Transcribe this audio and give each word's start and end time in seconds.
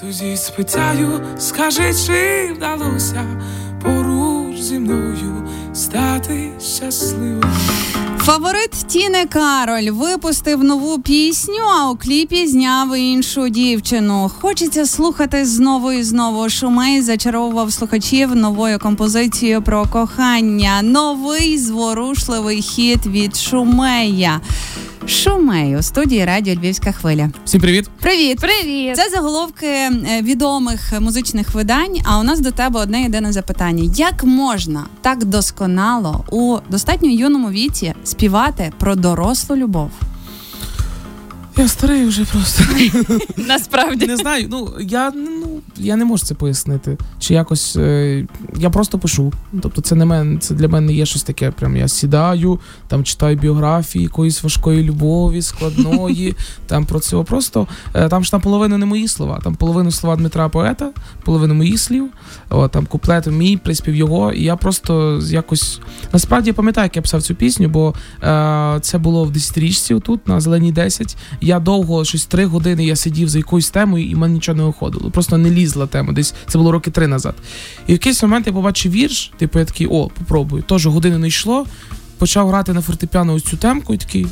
Тоді 0.00 0.36
спитаю, 0.36 1.20
скажи, 1.38 1.94
чи 2.06 2.52
вдалося 2.56 3.24
поруч 3.82 4.60
зі 4.60 4.78
мною 4.78 5.48
стати 5.74 6.50
щасливим. 6.60 7.42
Фаворит 8.18 8.70
Тіни 8.70 9.26
Кароль 9.26 9.90
випустив 9.90 10.64
нову 10.64 10.98
пісню, 10.98 11.62
а 11.78 11.90
у 11.90 11.96
кліпі 11.96 12.46
зняв 12.46 12.96
іншу 12.96 13.48
дівчину. 13.48 14.30
Хочеться 14.40 14.86
слухати 14.86 15.44
знову 15.44 15.92
і 15.92 16.02
знову. 16.02 16.48
Шумей 16.48 17.02
зачаровував 17.02 17.72
слухачів 17.72 18.36
новою 18.36 18.78
композицією 18.78 19.62
про 19.62 19.86
кохання. 19.86 20.82
Новий 20.82 21.58
зворушливий 21.58 22.62
хіт 22.62 23.06
від 23.06 23.36
Шумея. 23.36 24.40
Шумей 25.06 25.76
у 25.76 25.82
студії 25.82 26.24
радіо 26.24 26.54
Львівська 26.54 26.92
хвиля. 26.92 27.30
Всім 27.44 27.60
привіт! 27.60 27.90
Привіт, 28.00 28.40
Привіт! 28.40 28.96
Це 28.96 29.10
заголовки 29.10 29.66
е, 29.66 30.22
відомих 30.22 31.00
музичних 31.00 31.54
видань. 31.54 31.96
А 32.04 32.18
у 32.18 32.22
нас 32.22 32.40
до 32.40 32.50
тебе 32.50 32.80
одне 32.80 33.02
єдине 33.02 33.32
запитання: 33.32 33.92
як 33.96 34.24
можна 34.24 34.84
так 35.00 35.24
досконало 35.24 36.24
у 36.30 36.58
достатньо 36.70 37.10
юному 37.10 37.50
віці 37.50 37.94
співати 38.04 38.72
про 38.78 38.94
дорослу 38.94 39.56
любов? 39.56 39.90
Я 41.56 41.68
старий 41.68 42.04
вже 42.04 42.24
просто. 42.24 42.64
Насправді 43.36 44.06
Не 44.06 44.16
знаю. 44.16 44.46
Ну 44.50 44.72
я 44.80 45.12
ну 45.14 45.60
я 45.76 45.96
не 45.96 46.04
можу 46.04 46.24
це 46.24 46.34
пояснити. 46.34 46.98
Чи 47.18 47.34
якось 47.34 47.76
е, 47.76 48.26
я 48.56 48.70
просто 48.70 48.98
пишу. 48.98 49.32
Тобто, 49.62 49.82
це 49.82 49.94
не 49.94 50.04
мене, 50.04 50.38
це 50.38 50.54
для 50.54 50.68
мене 50.68 50.92
є 50.92 51.06
щось 51.06 51.22
таке. 51.22 51.50
Прям 51.50 51.76
я 51.76 51.88
сідаю, 51.88 52.60
там 52.88 53.04
читаю 53.04 53.36
біографії 53.36 54.02
якоїсь 54.02 54.42
важкої 54.42 54.82
любові, 54.82 55.42
складної. 55.42 56.34
Там 56.66 56.84
про 56.84 57.00
це 57.00 57.16
просто 57.16 57.66
е, 57.94 58.08
там 58.08 58.24
ж 58.24 58.30
там 58.30 58.40
половина 58.40 58.78
не 58.78 58.86
мої 58.86 59.08
слова. 59.08 59.40
Там 59.44 59.54
половину 59.54 59.90
слова 59.90 60.16
Дмитра 60.16 60.48
поета, 60.48 60.90
половину 61.24 61.54
моїх 61.54 61.80
слів. 61.80 62.08
О, 62.50 62.68
там 62.68 62.86
куплет 62.86 63.26
мій, 63.26 63.56
приспів 63.56 63.94
його. 63.94 64.32
І 64.32 64.42
я 64.42 64.56
просто 64.56 65.20
якось 65.30 65.80
насправді 66.12 66.50
я 66.50 66.54
пам'ятаю, 66.54 66.84
як 66.84 66.96
я 66.96 67.02
писав 67.02 67.22
цю 67.22 67.34
пісню, 67.34 67.68
бо 67.68 67.94
е, 68.22 68.78
це 68.80 68.98
було 68.98 69.24
в 69.24 69.30
10-річці 69.30 70.00
тут 70.00 70.28
на 70.28 70.40
зеленій 70.40 70.72
10. 70.72 71.16
Я 71.40 71.60
довго, 71.60 72.04
щось 72.04 72.26
три 72.26 72.46
години 72.46 72.84
я 72.84 72.96
сидів 72.96 73.28
за 73.28 73.38
якоюсь 73.38 73.70
темою, 73.70 74.10
і 74.10 74.14
в 74.14 74.18
мене 74.18 74.34
нічого 74.34 74.58
не 74.58 74.64
виходило. 74.64 75.10
Просто 75.10 75.38
не 75.38 75.50
лізла 75.72 75.86
тема. 75.86 76.12
Десь 76.12 76.34
це 76.48 76.58
було 76.58 76.72
роки 76.72 76.90
три 76.90 77.06
назад. 77.06 77.34
І 77.86 77.92
в 77.92 77.92
якийсь 77.92 78.22
момент 78.22 78.46
я 78.46 78.52
побачив 78.52 78.92
вірш, 78.92 79.32
типу, 79.38 79.58
я 79.58 79.64
такий, 79.64 79.86
о, 79.86 80.08
попробую. 80.08 80.62
Теж 80.62 80.86
години 80.86 81.18
не 81.18 81.28
йшло. 81.28 81.66
Почав 82.18 82.48
грати 82.48 82.72
на 82.72 82.80
фортепіано 82.80 83.34
ось 83.34 83.42
цю 83.42 83.56
темку, 83.56 83.94
і 83.94 83.98
такий 83.98 84.26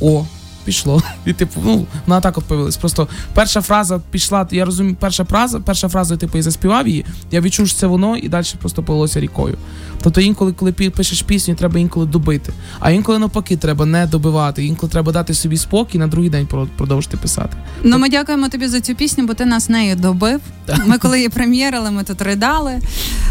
о. 0.00 0.24
Пішло. 0.68 1.02
І 1.26 1.32
типу, 1.32 1.60
ну, 1.64 1.86
вона 2.06 2.20
так 2.20 2.38
от 2.38 2.44
появилась. 2.44 2.76
Просто 2.76 3.08
перша 3.34 3.60
фраза 3.60 4.00
пішла, 4.10 4.48
я 4.50 4.64
розумію, 4.64 4.96
перша 5.00 5.24
фраза, 5.24 5.60
перша 5.60 5.88
фраза, 5.88 6.16
типу, 6.16 6.36
я 6.36 6.42
заспівав 6.42 6.88
її, 6.88 7.04
я 7.30 7.40
відчув, 7.40 7.68
що 7.68 7.78
це 7.78 7.86
воно, 7.86 8.16
і 8.16 8.28
далі 8.28 8.46
просто 8.60 8.82
полилося 8.82 9.20
рікою. 9.20 9.58
Тобто 10.02 10.20
інколи, 10.20 10.52
коли 10.52 10.72
пишеш 10.72 11.22
пісню, 11.22 11.54
треба 11.54 11.78
інколи 11.78 12.06
добити. 12.06 12.52
А 12.80 12.90
інколи 12.90 13.18
навпаки 13.18 13.56
треба 13.56 13.86
не 13.86 14.06
добивати. 14.06 14.64
Інколи 14.64 14.92
треба 14.92 15.12
дати 15.12 15.34
собі 15.34 15.56
спокій 15.56 15.98
на 15.98 16.06
другий 16.06 16.30
день 16.30 16.48
продовжити 16.76 17.16
писати. 17.16 17.56
Ну, 17.82 17.98
ми 17.98 18.08
дякуємо 18.08 18.48
тобі 18.48 18.68
за 18.68 18.80
цю 18.80 18.94
пісню, 18.94 19.26
бо 19.26 19.34
ти 19.34 19.44
нас 19.44 19.68
нею 19.68 19.96
добив. 19.96 20.40
Ми 20.86 20.98
коли 20.98 21.16
її 21.16 21.28
прем'єрили, 21.28 21.90
ми 21.90 22.04
тут 22.04 22.22
ридали, 22.22 22.78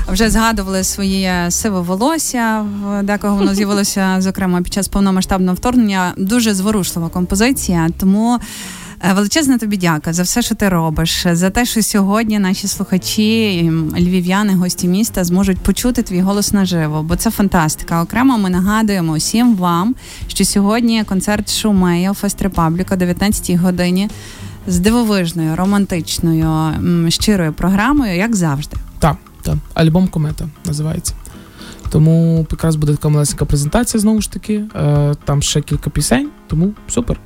вже 0.07 0.29
згадували 0.29 0.83
своє 0.83 1.45
сиве 1.49 1.81
волосся. 1.81 2.65
Декого 3.03 3.35
воно 3.35 3.55
з'явилося, 3.55 4.15
зокрема, 4.19 4.61
під 4.61 4.73
час 4.73 4.87
повномасштабного 4.87 5.55
вторгнення. 5.55 6.13
Дуже 6.17 6.53
зворушлива 6.53 7.09
композиція. 7.09 7.26
Тому 7.97 8.39
е, 9.01 9.13
величезна 9.13 9.57
тобі 9.57 9.77
дяка 9.77 10.13
за 10.13 10.23
все, 10.23 10.41
що 10.41 10.55
ти 10.55 10.69
робиш, 10.69 11.27
за 11.31 11.49
те, 11.49 11.65
що 11.65 11.83
сьогодні 11.83 12.39
наші 12.39 12.67
слухачі, 12.67 13.71
львів'яни, 13.97 14.53
гості 14.53 14.87
міста 14.87 15.23
зможуть 15.23 15.57
почути 15.57 16.03
твій 16.03 16.21
голос 16.21 16.53
наживо, 16.53 17.03
бо 17.03 17.15
це 17.15 17.31
фантастика. 17.31 18.01
Окремо 18.01 18.37
ми 18.37 18.49
нагадуємо 18.49 19.13
всім 19.13 19.55
вам, 19.55 19.95
що 20.27 20.45
сьогодні 20.45 21.03
концерт 21.03 21.53
Шумея 21.53 22.13
Фест 22.13 22.41
Репабліка 22.41 22.95
о 22.95 22.97
19 22.97 23.51
годині 23.51 24.09
з 24.67 24.79
дивовижною, 24.79 25.55
романтичною, 25.55 26.73
щирою 27.09 27.53
програмою, 27.53 28.17
як 28.17 28.35
завжди. 28.35 28.77
Так, 28.99 29.17
так. 29.41 29.55
Альбом 29.73 30.07
Комета 30.07 30.49
називається. 30.65 31.13
Тому 31.89 32.45
якраз 32.51 32.75
буде 32.75 32.91
така 32.95 33.09
малесенька 33.09 33.45
презентація 33.45 34.01
знову 34.01 34.21
ж 34.21 34.31
таки. 34.31 34.63
Е, 34.75 35.13
там 35.25 35.41
ще 35.41 35.61
кілька 35.61 35.89
пісень, 35.89 36.29
тому 36.47 36.73
супер. 36.89 37.19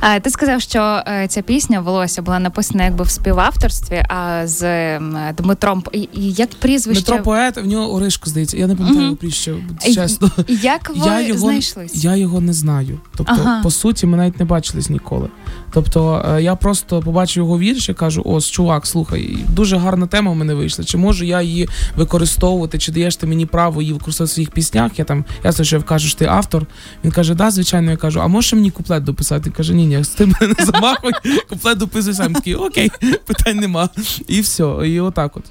А, 0.00 0.20
ти 0.20 0.30
сказав, 0.30 0.60
що 0.60 1.02
е, 1.06 1.26
ця 1.28 1.42
пісня 1.42 1.80
волосся 1.80 2.22
була 2.22 2.38
написана 2.38 2.84
якби 2.84 3.04
в 3.04 3.10
співавторстві, 3.10 4.04
а 4.08 4.46
з 4.46 4.98
Дмитром 5.38 5.82
і, 5.92 6.08
як 6.14 6.50
прізвище 6.50 7.02
Дмитро 7.02 7.22
поет, 7.24 7.56
в 7.56 7.66
нього 7.66 7.94
Оришко, 7.94 8.30
здається. 8.30 8.56
Я 8.56 8.66
не 8.66 8.76
пам'ятаю 8.76 9.04
його 9.04 9.16
прізвище, 9.16 9.54
чесно. 9.94 10.30
Як 10.48 10.90
ви 10.96 11.06
Я 11.06 11.20
його, 11.20 11.40
знайшлись? 11.40 12.04
я 12.04 12.16
його 12.16 12.40
не 12.40 12.52
знаю. 12.52 13.00
Тобто, 13.16 13.32
Ага. 13.38 13.60
по 13.62 13.70
суті, 13.70 14.06
ми 14.06 14.16
навіть 14.16 14.38
не 14.38 14.44
бачились 14.44 14.90
ніколи. 14.90 15.28
Тобто, 15.72 16.24
е, 16.36 16.42
я 16.42 16.56
просто 16.56 17.00
побачив 17.00 17.44
його 17.44 17.58
вірш 17.58 17.88
і 17.88 17.94
кажу: 17.94 18.22
ось, 18.24 18.50
чувак, 18.50 18.86
слухай, 18.86 19.38
дуже 19.48 19.76
гарна 19.76 20.06
тема 20.06 20.32
в 20.32 20.36
мене 20.36 20.54
вийшла. 20.54 20.84
Чи 20.84 20.96
можу 20.96 21.24
я 21.24 21.42
її 21.42 21.68
використовувати, 21.96 22.78
чи 22.78 22.92
даєш 22.92 23.16
ти 23.16 23.26
мені 23.26 23.46
право 23.46 23.82
її 23.82 23.92
використовувати 23.92 24.30
в 24.30 24.34
своїх 24.34 24.50
піснях? 24.50 24.98
Я 24.98 25.04
там 25.04 25.24
ясно, 25.44 25.64
що 25.64 25.82
кажу, 25.82 26.08
що 26.08 26.18
ти 26.18 26.24
автор. 26.24 26.66
Він 27.04 27.12
каже, 27.12 27.34
да, 27.34 27.50
звичайно, 27.50 27.90
я 27.90 27.96
кажу, 27.96 28.20
а 28.20 28.26
можеш 28.26 28.52
мені 28.52 28.70
куплет 28.70 29.04
дописати? 29.04 29.50
Каже, 29.50 29.74
ні, 29.74 29.86
ні, 29.86 30.04
з 30.04 30.08
тим 30.08 30.34
не 30.40 30.64
замахуй, 30.64 31.12
куплет 31.48 31.78
дописуй 31.78 32.14
сам. 32.14 32.32
Такий, 32.32 32.54
окей, 32.54 32.90
питань 33.26 33.56
нема. 33.56 33.88
І 34.28 34.40
все. 34.40 34.76
І 34.84 35.00
отак 35.00 35.36
от. 35.36 35.44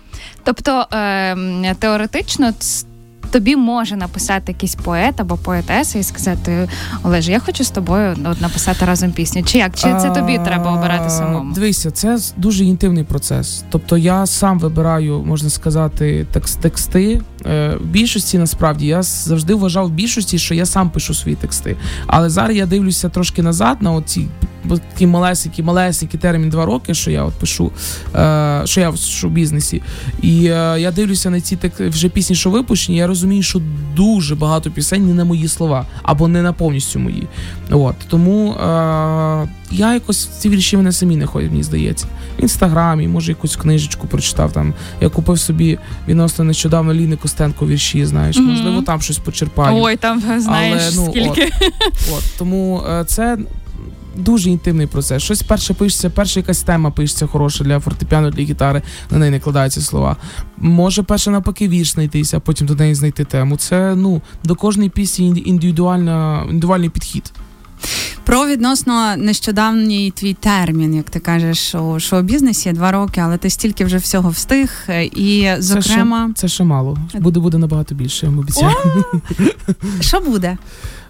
Тобто 0.44 0.86
ем, 0.92 1.66
теоретично 1.80 2.54
тобі 3.32 3.56
може 3.56 3.96
написати 3.96 4.52
якийсь 4.52 4.76
поет 4.76 5.20
або 5.20 5.38
поетеса 5.38 6.00
і 6.00 6.04
сказати: 6.04 6.70
Олеже, 7.04 7.32
я 7.32 7.40
хочу 7.40 7.64
з 7.64 7.70
тобою 7.70 8.18
от, 8.26 8.42
написати 8.42 8.86
разом 8.86 9.12
пісню. 9.12 9.44
Чи 9.44 9.58
як? 9.58 9.76
Чи 9.76 9.96
це 10.02 10.10
тобі 10.10 10.40
треба 10.46 10.72
обирати 10.72 11.10
самому? 11.10 11.54
Дивися, 11.54 11.92
це 11.92 12.18
дуже 12.38 12.66
інтимний 12.66 13.04
процес. 13.04 13.64
Тобто 13.70 13.98
я 13.98 14.26
сам 14.26 14.60
вибираю, 14.60 15.24
можна 15.26 15.50
сказати, 15.50 16.28
текст, 16.32 16.60
тексти. 16.60 17.22
Е, 17.46 17.76
в 17.82 17.86
більшості 17.86 18.38
насправді 18.38 18.86
я 18.86 19.04
завжди 19.04 19.54
вважав 19.54 19.88
в 19.88 19.92
більшості, 19.92 20.38
що 20.38 20.54
я 20.54 20.66
сам 20.66 20.90
пишу 20.90 21.14
свої 21.14 21.36
тексти. 21.36 21.76
Але 22.08 22.30
зараз 22.30 22.58
я 22.58 22.66
дивлюся 22.66 23.10
трошки 23.10 23.42
назад 23.42 23.82
на 23.82 23.92
оці 23.92 24.28
такі 24.70 25.08
малесенькі, 25.08 25.64
малесенький 25.64 26.20
термін 26.20 26.50
два 26.50 26.66
роки, 26.66 26.94
що 26.94 27.12
я 27.12 27.24
от 27.24 27.34
пишу, 27.34 27.72
е, 28.16 28.62
що 28.66 28.82
я 28.82 28.90
в 28.90 28.98
шоу-бізнесі. 28.98 29.82
І 30.22 30.46
е, 30.46 30.76
я 30.80 30.92
дивлюся 30.92 31.30
на 31.30 31.42
ці 31.42 31.56
тек- 31.56 31.90
вже 31.90 32.10
пісні, 32.10 32.36
що 32.36 32.50
випущені. 32.50 32.98
Я 32.98 33.08
розумію, 33.08 33.44
що 33.44 33.62
дуже 33.96 34.36
багато 34.36 34.72
пісень 34.72 35.08
не 35.08 35.14
на 35.14 35.26
мої 35.26 35.48
слова 35.48 35.86
або 36.04 36.28
не 36.28 36.42
на 36.42 36.54
повністю 36.54 37.00
мої. 37.00 37.28
От 37.72 37.96
тому 38.08 38.52
е, 38.54 39.50
я 39.72 39.94
якось 39.94 40.26
ці 40.40 40.50
вірші 40.50 40.78
мене 40.78 40.92
самі 40.92 41.16
не 41.16 41.26
ходять, 41.26 41.52
мені 41.52 41.64
здається. 41.64 42.08
В 42.40 42.42
інстаграмі, 42.42 43.08
може, 43.08 43.32
якусь 43.32 43.56
книжечку 43.56 44.08
прочитав. 44.08 44.52
Там 44.52 44.74
я 45.02 45.10
купив 45.10 45.40
собі 45.40 45.80
відносно 46.08 46.44
нещодавно 46.46 46.94
Ліни 46.94 47.16
Костенко 47.16 47.68
вірші. 47.68 48.06
Знаєш, 48.06 48.38
можливо, 48.38 48.82
там 48.82 49.02
щось 49.02 49.18
почерпаю. 49.18 49.78
Ой, 49.84 49.96
там 49.98 50.22
знаєш 50.40 50.84
Але, 50.86 50.92
ну, 50.96 51.12
скільки. 51.12 51.52
От 52.18 52.24
тому 52.38 52.84
е, 52.90 53.04
це. 53.06 53.38
Дуже 54.18 54.50
інтимний 54.50 54.88
процес. 54.88 55.24
Щось 55.24 55.42
перше 55.44 55.74
пишеться, 55.74 56.10
перша 56.10 56.40
якась 56.40 56.62
тема 56.64 56.92
пишеться 56.92 57.28
хороша 57.28 57.64
для 57.64 57.80
фортепіано, 57.80 58.30
для 58.30 58.44
гітари, 58.44 58.82
на 59.12 59.18
неї 59.18 59.32
не 59.32 59.40
кладаються 59.40 59.82
слова. 59.82 60.18
Може, 60.58 61.04
перше 61.04 61.32
навпаки 61.32 61.68
вірш 61.68 61.92
знайтися, 61.94 62.38
а 62.38 62.40
потім 62.40 62.68
до 62.68 62.76
неї 62.76 62.96
знайти 62.96 63.26
тему. 63.26 63.58
Це 63.58 63.96
ну 63.96 64.22
до 64.44 64.56
кожної 64.56 64.90
пісні 64.90 65.44
індивідуальна, 65.46 66.42
індивідуальний 66.44 66.90
підхід. 66.90 67.34
Про 68.24 68.48
відносно 68.48 69.16
нещодавній 69.18 70.12
твій 70.12 70.34
термін, 70.34 70.96
як 70.96 71.10
ти 71.10 71.20
кажеш, 71.20 71.76
у 71.76 72.00
шоу-бізнесі 72.00 72.72
два 72.72 72.92
роки, 72.92 73.22
але 73.22 73.38
ти 73.38 73.50
стільки 73.50 73.86
вже 73.86 73.98
всього 73.98 74.30
встиг. 74.30 74.72
е, 74.90 75.06
І, 75.06 75.50
зокрема, 75.60 76.32
Це 76.36 76.48
ще 76.48 76.64
мало. 76.64 76.98
Буде 77.16 77.40
буде 77.40 77.58
набагато 77.58 77.96
більше, 77.96 78.26
я 78.26 78.30
вам 78.30 78.40
обіцяю. 78.40 78.72
що 80.00 80.20
буде? 80.20 80.58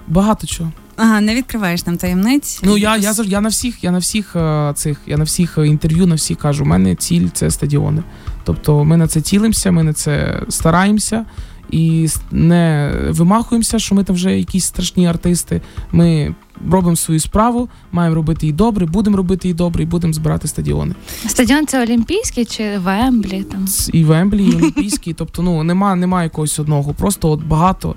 Багато 0.08 0.48
чого. 0.48 0.72
Ага, 0.98 1.22
не 1.22 1.36
відкриваєш 1.36 1.86
нам 1.86 1.98
таємниць. 1.98 2.60
Ну 2.64 2.78
я, 2.78 2.98
я 2.98 3.14
завжди- 3.14 3.32
я 3.34 3.42
на 3.42 3.50
всіх, 3.50 3.84
я 3.84 3.92
на 3.92 3.98
всіх 3.98 4.36
е, 4.36 4.72
цих, 4.76 4.98
я 5.08 5.18
на 5.18 5.24
всіх 5.24 5.58
е, 5.58 5.68
інтерв'ю, 5.68 6.06
на 6.08 6.16
всіх 6.16 6.38
кажу, 6.38 6.64
у 6.64 6.68
мене 6.68 6.96
ціль 6.96 7.28
це 7.34 7.52
стадіони. 7.52 8.04
Тобто 8.44 8.84
ми 8.84 8.98
на 8.98 9.08
це 9.08 9.22
цілимося, 9.22 9.72
ми 9.72 9.84
на 9.84 9.94
це 9.94 10.42
стараємося 10.50 11.26
і 11.72 12.08
не 12.32 12.94
вимахуємося, 13.10 13.80
що 13.80 13.96
ми 13.96 14.04
там 14.04 14.16
вже 14.16 14.38
якісь 14.38 14.66
страшні 14.66 15.08
артисти. 15.08 15.62
Ми 15.92 16.36
робимо 16.72 16.96
свою 16.96 17.20
справу, 17.20 17.70
маємо 17.92 18.16
робити 18.16 18.46
її 18.46 18.54
добре, 18.54 18.86
будемо 18.86 19.18
робити 19.18 19.48
її 19.48 19.56
добре, 19.56 19.84
і 19.84 19.86
будемо 19.86 20.14
збирати 20.14 20.48
стадіони. 20.48 20.96
Стадіон 21.28 21.68
це 21.68 21.84
Олімпійський 21.84 22.46
чи 22.46 22.78
Вемблі? 22.78 23.44
Там 23.44 23.66
І 23.94 24.04
Вемблі, 24.04 24.46
і 24.46 24.56
Олімпійський. 24.56 25.14
Тобто, 25.14 25.42
ну 25.44 25.64
нема, 25.64 25.96
нема 25.96 26.24
якогось 26.24 26.60
одного. 26.60 26.94
Просто 26.94 27.30
от 27.30 27.44
багато. 27.44 27.96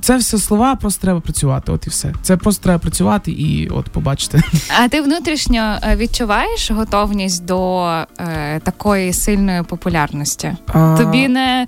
Це 0.00 0.16
все 0.16 0.38
слова, 0.38 0.74
просто 0.74 1.02
треба 1.02 1.20
працювати. 1.20 1.72
От 1.72 1.86
і 1.86 1.90
все. 1.90 2.12
Це 2.22 2.36
просто 2.36 2.62
треба 2.62 2.78
працювати 2.78 3.30
і 3.30 3.68
от 3.68 3.88
побачите. 3.88 4.42
А 4.82 4.88
ти 4.88 5.00
внутрішньо 5.00 5.78
е, 5.82 5.96
відчуваєш 5.96 6.70
готовність 6.70 7.44
до 7.44 7.84
е, 8.18 8.60
такої 8.64 9.12
сильної 9.12 9.62
популярності? 9.62 10.56
А, 10.66 10.96
Тобі 10.98 11.28
не 11.28 11.66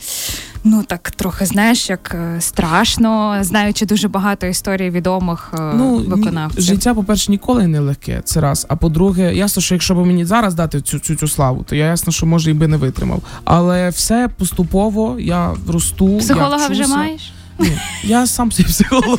ну 0.64 0.82
так 0.82 1.10
трохи 1.10 1.46
знаєш, 1.46 1.90
як 1.90 2.14
е, 2.14 2.40
страшно, 2.40 3.38
знаючи 3.40 3.86
дуже 3.86 4.08
багато 4.08 4.46
історій 4.46 4.90
відомих 4.90 5.50
е, 5.54 5.72
Ну, 5.74 6.00
ні- 6.00 6.62
життя, 6.62 6.94
по-перше, 6.94 7.30
ніколи 7.30 7.66
не 7.66 7.80
легке. 7.80 8.22
Це 8.24 8.40
раз. 8.40 8.66
А 8.68 8.76
по-друге, 8.76 9.34
ясно, 9.34 9.62
що 9.62 9.74
якщо 9.74 9.94
б 9.94 10.06
мені 10.06 10.24
зараз 10.24 10.54
дати 10.54 10.80
цю, 10.80 10.98
цю, 10.98 11.14
цю 11.14 11.28
славу, 11.28 11.64
то 11.68 11.76
я 11.76 11.86
ясно, 11.86 12.12
що 12.12 12.26
може 12.26 12.50
і 12.50 12.54
би 12.54 12.68
не 12.68 12.76
витримав. 12.76 13.22
Але 13.44 13.88
все 13.88 14.28
поступово, 14.38 15.16
я 15.20 15.50
росту. 15.68 16.08
я 16.08 16.18
Психолога 16.18 16.68
вже 16.68 16.86
маєш? 16.86 17.32
Ні, 17.58 17.78
я 18.02 18.26
сам 18.26 18.52
собі 18.52 18.68
психолог. 18.68 19.18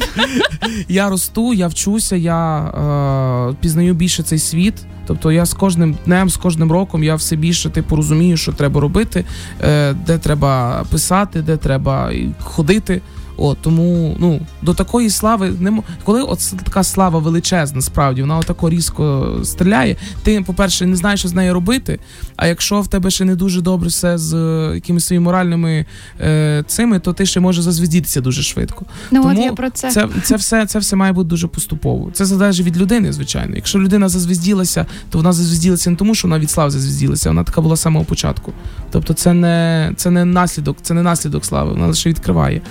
я 0.88 1.10
росту, 1.10 1.54
я 1.54 1.68
вчуся, 1.68 2.16
я 2.16 2.60
е, 2.60 3.56
пізнаю 3.62 3.94
більше 3.94 4.24
цей 4.24 4.40
світ. 4.40 4.74
Тобто 5.08 5.32
я 5.32 5.46
з 5.46 5.54
кожним 5.54 5.98
днем, 6.06 6.30
з 6.30 6.38
кожним 6.38 6.72
роком 6.72 7.04
я 7.04 7.16
все 7.16 7.36
більше 7.36 7.70
типу 7.70 7.96
розумію, 7.96 8.38
що 8.38 8.54
треба 8.54 8.82
робити, 8.82 9.26
е, 9.62 9.94
де 9.94 10.18
треба 10.18 10.84
писати, 10.92 11.42
де 11.42 11.58
треба 11.58 12.12
ходити. 12.40 13.02
От 13.38 13.58
тому 13.62 14.16
ну 14.20 14.42
до 14.62 14.74
такої 14.74 15.10
слави 15.10 15.54
не 15.60 15.72
мо- 15.72 15.84
коли 16.04 16.22
от 16.22 16.54
така 16.64 16.84
слава 16.84 17.20
величезна, 17.20 17.82
справді 17.82 18.22
вона 18.22 18.38
отако 18.38 18.70
різко 18.70 19.36
стріляє. 19.44 19.96
Ти, 20.24 20.42
по-перше, 20.42 20.86
не 20.86 20.96
знаєш, 20.96 21.20
що 21.20 21.30
з 21.30 21.34
нею 21.34 21.54
робити. 21.54 22.00
А 22.36 22.48
якщо 22.48 22.82
в 22.82 22.88
тебе 22.88 23.10
ще 23.10 23.26
не 23.26 23.36
дуже 23.36 23.62
добре 23.62 23.90
все 23.90 24.18
з 24.18 24.34
е, 24.34 24.72
якимись 24.76 25.06
своїми 25.06 25.24
моральними 25.24 25.86
е, 26.22 26.64
цими, 26.68 27.00
то 27.00 27.14
ти 27.14 27.26
ще 27.26 27.40
може 27.40 27.62
зазвіздітися 27.62 28.22
дуже 28.22 28.44
швидко. 28.44 28.86
Ну 29.12 29.22
Тому 29.24 29.40
от 29.40 29.46
я 29.46 29.54
про 29.54 29.70
це. 29.70 29.92
Це, 29.92 30.08
це 30.24 30.36
все 30.36 30.66
це 30.66 30.80
все 30.80 30.96
має 30.96 31.14
бути 31.14 31.30
дуже 31.30 31.48
поступово. 31.48 32.10
Це 32.14 32.26
залежить 32.26 32.66
від 32.66 32.78
людини, 32.78 33.14
звичайно. 33.14 33.56
Якщо 33.56 33.80
людина 33.80 34.10
зазвізділася, 34.10 34.86
то 35.10 35.18
вона 35.18 35.34
зазвізділася 35.34 35.90
не 35.90 35.96
тому, 35.96 36.16
що 36.16 36.28
вона 36.28 36.40
від 36.40 36.50
слави 36.50 36.72
зазвізділася, 36.72 37.30
вона 37.30 37.44
така 37.44 37.62
була 37.62 37.76
з 37.76 37.82
самого 37.82 38.06
початку. 38.06 38.54
Тобто, 38.92 39.14
це 39.14 39.34
не 39.34 39.92
це 39.96 40.10
не 40.12 40.26
наслідок, 40.26 40.78
це 40.82 40.94
не 40.94 41.04
наслідок 41.04 41.46
слави, 41.46 41.72
вона 41.72 41.88
лише 41.88 42.10
відкриває. 42.10 42.62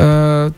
Е, 0.00 0.52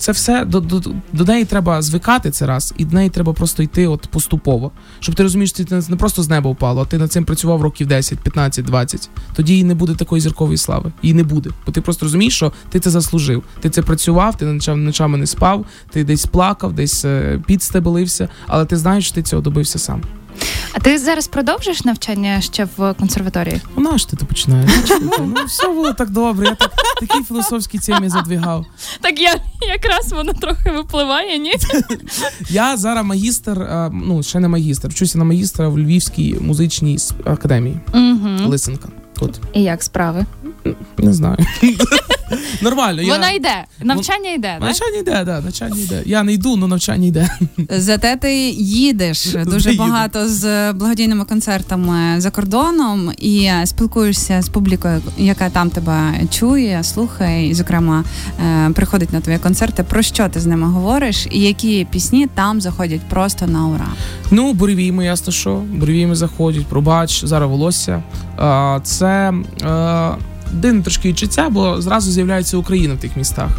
це 0.00 0.12
все 0.12 0.44
до, 0.44 0.60
до, 0.60 0.82
до 1.12 1.24
неї 1.24 1.44
треба 1.44 1.82
звикати 1.82 2.30
це 2.30 2.46
раз, 2.46 2.74
і 2.76 2.84
до 2.84 2.94
неї 2.94 3.10
треба 3.10 3.32
просто 3.32 3.62
йти 3.62 3.86
от 3.86 4.06
поступово. 4.06 4.72
Щоб 5.00 5.14
ти 5.14 5.22
розумієш, 5.22 5.50
що 5.50 5.64
ти 5.64 5.82
не 5.88 5.96
просто 5.96 6.22
з 6.22 6.28
неба 6.28 6.50
впало, 6.50 6.82
а 6.82 6.84
ти 6.84 6.98
над 6.98 7.12
цим 7.12 7.24
працював 7.24 7.62
років 7.62 7.86
10, 7.86 8.18
15, 8.18 8.64
20. 8.64 9.10
Тоді 9.34 9.56
їй 9.56 9.64
не 9.64 9.74
буде 9.74 9.94
такої 9.94 10.20
зіркової 10.20 10.58
слави. 10.58 10.92
Її 11.02 11.14
не 11.14 11.22
буде. 11.22 11.50
Бо 11.66 11.72
ти 11.72 11.80
просто 11.80 12.06
розумієш, 12.06 12.36
що 12.36 12.52
ти 12.68 12.80
це 12.80 12.90
заслужив. 12.90 13.42
Ти 13.60 13.70
це 13.70 13.82
працював, 13.82 14.36
ти 14.36 14.44
ночами 14.74 15.18
не 15.18 15.26
спав, 15.26 15.66
ти 15.90 16.04
десь 16.04 16.26
плакав, 16.26 16.72
десь 16.72 17.04
е, 17.04 17.40
підстебелився, 17.46 18.28
але 18.46 18.64
ти 18.64 18.76
знаєш, 18.76 19.04
що 19.04 19.14
ти 19.14 19.22
цього 19.22 19.42
добився 19.42 19.78
сам. 19.78 20.02
А 20.72 20.80
ти 20.80 20.98
зараз 20.98 21.28
продовжиш 21.28 21.84
навчання 21.84 22.40
ще 22.40 22.68
в 22.76 22.94
консерваторії? 22.94 23.60
Вона 23.74 23.98
ж 23.98 24.08
ти 24.08 24.16
то 24.16 24.26
починає. 24.26 24.68
Ну, 25.00 25.34
все 25.46 25.68
було 25.68 25.92
так 25.92 26.10
добре. 26.10 26.46
Я 26.46 26.54
так 26.54 26.72
такі 27.00 27.24
філософські 27.24 27.78
темі 27.78 28.08
задвигав. 28.08 28.66
Так 29.00 29.20
я 29.20 29.34
якраз 29.68 30.12
воно 30.12 30.32
трохи 30.32 30.70
випливає, 30.70 31.38
ні? 31.38 31.52
Я 32.50 32.76
зараз 32.76 33.04
магістр, 33.06 33.66
ну 33.92 34.22
ще 34.22 34.40
не 34.40 34.48
магістр, 34.48 34.88
вчуся 34.88 35.18
на 35.18 35.24
магістра 35.24 35.68
в 35.68 35.78
Львівській 35.78 36.36
музичній 36.40 36.98
академії. 37.24 37.76
Угу. 37.94 38.48
Лисенка. 38.50 38.88
От 39.20 39.40
І 39.52 39.62
як 39.62 39.82
справи? 39.82 40.26
Не 40.98 41.12
знаю. 41.12 41.36
Нормально. 42.62 43.02
Я... 43.02 43.12
Вона 43.12 43.30
йде, 43.30 43.64
навчання 43.80 44.30
йде, 44.32 44.56
так? 44.58 44.60
Навчання 44.60 44.98
йде, 44.98 45.22
да, 45.24 45.40
навчання 45.40 45.76
йде. 45.78 46.02
Я 46.06 46.22
не 46.22 46.32
йду, 46.32 46.54
але 46.58 46.66
навчання 46.68 47.06
йде. 47.08 47.30
Зате 47.70 48.16
ти 48.16 48.34
їдеш 48.60 49.36
дуже 49.46 49.72
багато 49.72 50.28
з 50.28 50.72
благодійними 50.72 51.24
концертами 51.24 52.20
за 52.20 52.30
кордоном 52.30 53.10
і 53.18 53.50
спілкуєшся 53.64 54.42
з 54.42 54.48
публікою, 54.48 55.02
яка 55.18 55.50
там 55.50 55.70
тебе 55.70 56.14
чує, 56.30 56.84
слухає, 56.84 57.48
і, 57.48 57.54
зокрема, 57.54 58.04
е, 58.44 58.70
приходить 58.70 59.12
на 59.12 59.20
твої 59.20 59.38
концерти. 59.38 59.82
Про 59.82 60.02
що 60.02 60.28
ти 60.28 60.40
з 60.40 60.46
ними 60.46 60.66
говориш, 60.66 61.26
і 61.30 61.40
які 61.40 61.86
пісні 61.90 62.26
там 62.34 62.60
заходять 62.60 63.00
просто 63.00 63.46
на 63.46 63.66
ура? 63.66 63.88
Ну, 64.30 64.52
буревійми, 64.52 65.04
ясно, 65.04 65.32
що. 65.32 65.62
Буревійми 65.74 66.14
заходять, 66.14 66.66
пробач, 66.66 67.24
зараз 67.24 67.50
волосся. 67.50 68.02
А, 68.36 68.80
Це 68.82 69.32
дивне 70.52 70.82
трошки 70.82 71.08
відчуття, 71.08 71.48
бо 71.50 71.80
зразу 71.82 72.10
з'являється 72.12 72.56
Україна 72.56 72.94
в 72.94 72.98
тих 72.98 73.16
містах. 73.16 73.50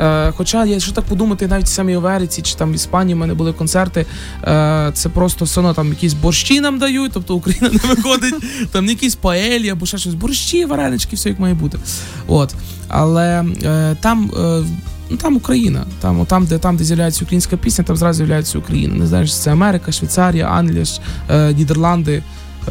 Е, 0.00 0.32
Хоча, 0.36 0.64
якщо 0.64 0.92
так 0.92 1.04
подумати, 1.04 1.46
навіть 1.46 1.66
в 1.66 1.68
самій 1.68 1.94
Америці 1.94 2.42
чи 2.42 2.54
там 2.54 2.72
в 2.72 2.74
Іспанії 2.74 3.14
в 3.14 3.18
мене 3.18 3.34
були 3.34 3.52
концерти, 3.52 4.06
е, 4.44 4.90
це 4.94 5.08
просто 5.08 5.44
все 5.44 5.60
одно 5.60 5.74
там 5.74 5.88
якісь 5.88 6.12
борщі 6.14 6.60
нам 6.60 6.78
дають, 6.78 7.12
тобто 7.14 7.34
Україна 7.34 7.70
не 7.72 7.94
виходить, 7.94 8.34
там 8.72 8.86
якісь 8.86 9.14
паелі 9.14 9.68
або 9.68 9.86
ще 9.86 9.98
щось. 9.98 10.14
Борщі, 10.14 10.64
варенички, 10.64 11.16
все 11.16 11.28
як 11.28 11.38
має 11.40 11.54
бути. 11.54 11.78
От. 12.26 12.54
Але 12.88 13.44
е, 13.62 13.96
там. 14.00 14.30
Е, 14.40 14.62
Ну, 15.10 15.16
там 15.16 15.36
Україна, 15.36 15.84
там, 16.00 16.26
там, 16.26 16.46
де 16.46 16.58
там, 16.58 16.76
де 16.76 16.84
з'являється 16.84 17.24
українська 17.24 17.56
пісня, 17.56 17.84
там 17.84 17.96
зразу 17.96 18.16
з'являється 18.16 18.58
Україна. 18.58 18.94
Не 18.94 19.06
знаєш, 19.06 19.38
це 19.38 19.52
Америка, 19.52 19.92
Швейцарія, 19.92 20.46
Англія, 20.46 20.84
е, 21.30 21.52
Нідерланди, 21.54 22.22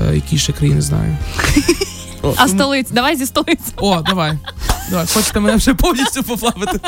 е, 0.09 0.15
які 0.15 0.37
ще 0.37 0.53
країни 0.53 0.81
знаю. 0.81 1.17
О, 2.23 2.33
А 2.37 2.47
столиць, 2.47 2.87
давай 2.91 3.15
зі 3.15 3.25
столиць. 3.25 3.59
О, 3.77 4.01
давай. 4.01 4.37
Давай, 4.89 5.05
хочете 5.13 5.39
мене 5.39 5.55
вже 5.57 5.73
повністю 5.73 6.23
поплавити. 6.23 6.79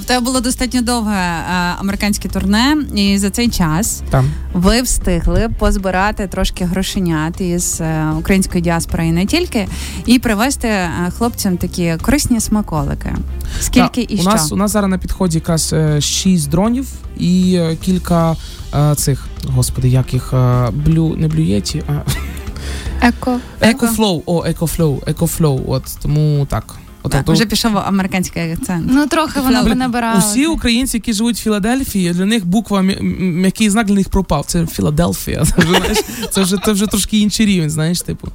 В 0.00 0.04
тебе 0.04 0.20
було 0.24 0.40
достатньо 0.40 0.82
довге 0.82 1.16
е, 1.16 1.42
американське 1.78 2.28
турне, 2.28 2.76
і 2.94 3.18
за 3.18 3.30
цей 3.30 3.48
час 3.48 4.02
Там. 4.10 4.30
ви 4.52 4.82
встигли 4.82 5.48
позбирати 5.58 6.26
трошки 6.26 6.64
грошенят 6.64 7.40
із 7.40 7.80
е, 7.80 8.12
української 8.18 8.62
діаспори 8.62 9.06
і 9.06 9.12
не 9.12 9.26
тільки, 9.26 9.68
і 10.06 10.18
привезти 10.18 10.68
е, 10.68 10.90
хлопцям 11.18 11.56
такі 11.56 11.96
корисні 12.02 12.40
смаколики. 12.40 13.14
Скільки 13.60 14.00
Так, 14.02 14.10
і 14.12 14.14
у 14.14 14.20
що? 14.20 14.30
нас 14.30 14.52
у 14.52 14.56
нас 14.56 14.70
зараз 14.70 14.90
на 14.90 14.98
підході 14.98 15.36
якраз 15.38 15.72
е, 15.72 16.00
шість 16.00 16.48
дронів 16.48 16.86
і 17.18 17.54
е, 17.58 17.76
кілька 17.84 18.36
е, 18.74 18.94
цих, 18.94 19.26
господи, 19.48 19.88
як 19.88 20.12
їх 20.14 20.32
е, 20.32 20.68
блю, 20.72 21.14
не 21.18 21.28
блюєті, 21.28 21.82
а 21.88 21.92
Еко. 23.02 23.40
екофлоу. 23.60 24.22
О, 24.26 24.44
екофлоу, 24.44 25.02
екофлоу. 25.06 25.70
От 25.72 25.98
тому 26.02 26.46
так. 26.50 26.76
От, 27.02 27.12
Так, 27.12 27.22
от, 27.26 27.34
вже 27.34 27.46
пішов 27.46 27.78
американський 27.78 28.52
акцент. 28.52 28.86
Ну 28.92 29.06
трохи 29.06 29.40
вона 29.40 29.60
Блін, 29.62 29.72
понабирала. 29.72 30.18
Усі 30.18 30.46
українці, 30.46 30.96
які 30.96 31.12
живуть 31.12 31.36
в 31.36 31.42
Філадельфії, 31.42 32.10
для 32.10 32.24
них 32.24 32.46
буква 32.46 32.82
м'який 32.82 33.70
знак 33.70 33.86
для 33.86 33.94
них 33.94 34.08
пропав. 34.08 34.44
Це 34.46 34.66
Філадельфія. 34.66 35.44
Це 35.54 35.54
вже, 35.62 35.68
знаєш, 35.78 35.98
це 36.30 36.42
вже, 36.42 36.56
це 36.64 36.72
вже 36.72 36.86
трошки 36.86 37.18
інший 37.18 37.46
рівень, 37.46 37.70
знаєш, 37.70 38.00
типу. 38.00 38.28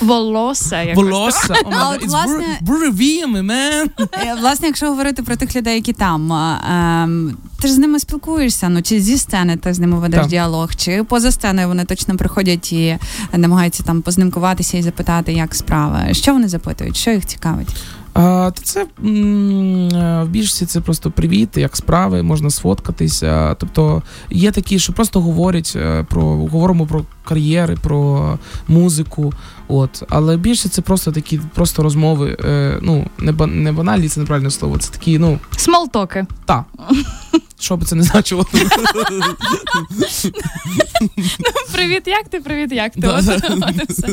волосся. 0.00 0.82
якось. 0.82 1.04
Волосся. 1.04 1.54
Oh 1.54 1.74
А 1.80 1.90
от, 1.90 2.06
власне- 2.06 2.58
буревіями. 2.60 3.44
Е, 3.44 3.88
Власне, 4.40 4.66
якщо 4.66 4.86
говорити 4.88 5.22
про 5.22 5.36
тих 5.36 5.56
людей, 5.56 5.74
які 5.74 5.92
там, 5.92 6.32
ем, 6.32 7.36
ти 7.60 7.68
ж 7.68 7.74
з 7.74 7.78
ними 7.78 7.98
спілкуєшся, 7.98 8.68
ну 8.68 8.82
чи 8.82 9.00
зі 9.00 9.18
сцени 9.18 9.56
ти 9.56 9.74
з 9.74 9.78
ними 9.78 9.98
ведеш 9.98 10.20
Так. 10.20 10.28
діалог, 10.28 10.74
чи 10.74 11.04
поза 11.04 11.32
сценою 11.32 11.68
вони 11.68 11.84
точно 11.84 12.16
приходять 12.16 12.72
і 12.72 12.98
намагаються 13.32 13.82
там 13.82 14.02
познимкуватися 14.02 14.78
і 14.78 14.82
запитати, 14.82 15.32
як 15.32 15.54
справи. 15.54 16.14
Що 16.14 16.32
вони 16.32 16.48
запитують, 16.48 16.96
що 16.96 17.10
їх 17.10 17.26
цікавить? 17.26 17.67
Та 18.18 18.50
це 18.50 18.80
е, 18.82 18.86
в 20.22 20.28
більшості 20.28 20.66
це 20.66 20.80
просто 20.80 21.10
привіт, 21.10 21.56
як 21.56 21.76
справи, 21.76 22.22
можна 22.22 22.50
сфоткатися. 22.50 23.54
Тобто 23.54 24.02
є 24.30 24.50
такі, 24.50 24.78
що 24.78 24.92
просто 24.92 25.20
говорять 25.20 25.72
е, 25.76 26.06
про 26.08 26.22
говоримо 26.22 26.86
про 26.86 27.04
кар'єри, 27.24 27.76
про 27.82 28.38
музику. 28.68 29.32
От, 29.68 30.02
але 30.08 30.36
більше 30.36 30.68
це 30.68 30.82
просто 30.82 31.12
такі 31.12 31.40
просто 31.54 31.82
розмови. 31.82 32.36
е, 32.44 32.78
Ну 32.82 33.06
не 33.18 33.32
ба- 33.32 33.46
не 33.46 33.72
банальні, 33.72 34.08
це 34.08 34.20
неправильне 34.20 34.50
слово. 34.50 34.78
Це 34.78 34.90
такі, 34.92 35.18
ну 35.18 35.38
Смолтоки. 35.56 36.26
та. 36.46 36.64
Що 37.60 37.76
би 37.76 37.84
це 37.86 37.96
не 37.96 38.02
значило. 38.02 38.46
Привіт, 41.72 42.02
як 42.06 42.28
ти? 42.28 42.40
Привіт, 42.40 42.72
як 42.72 42.92
ти? 42.92 43.06
От- 43.08 43.28
от 43.50 43.90
все. 43.90 44.08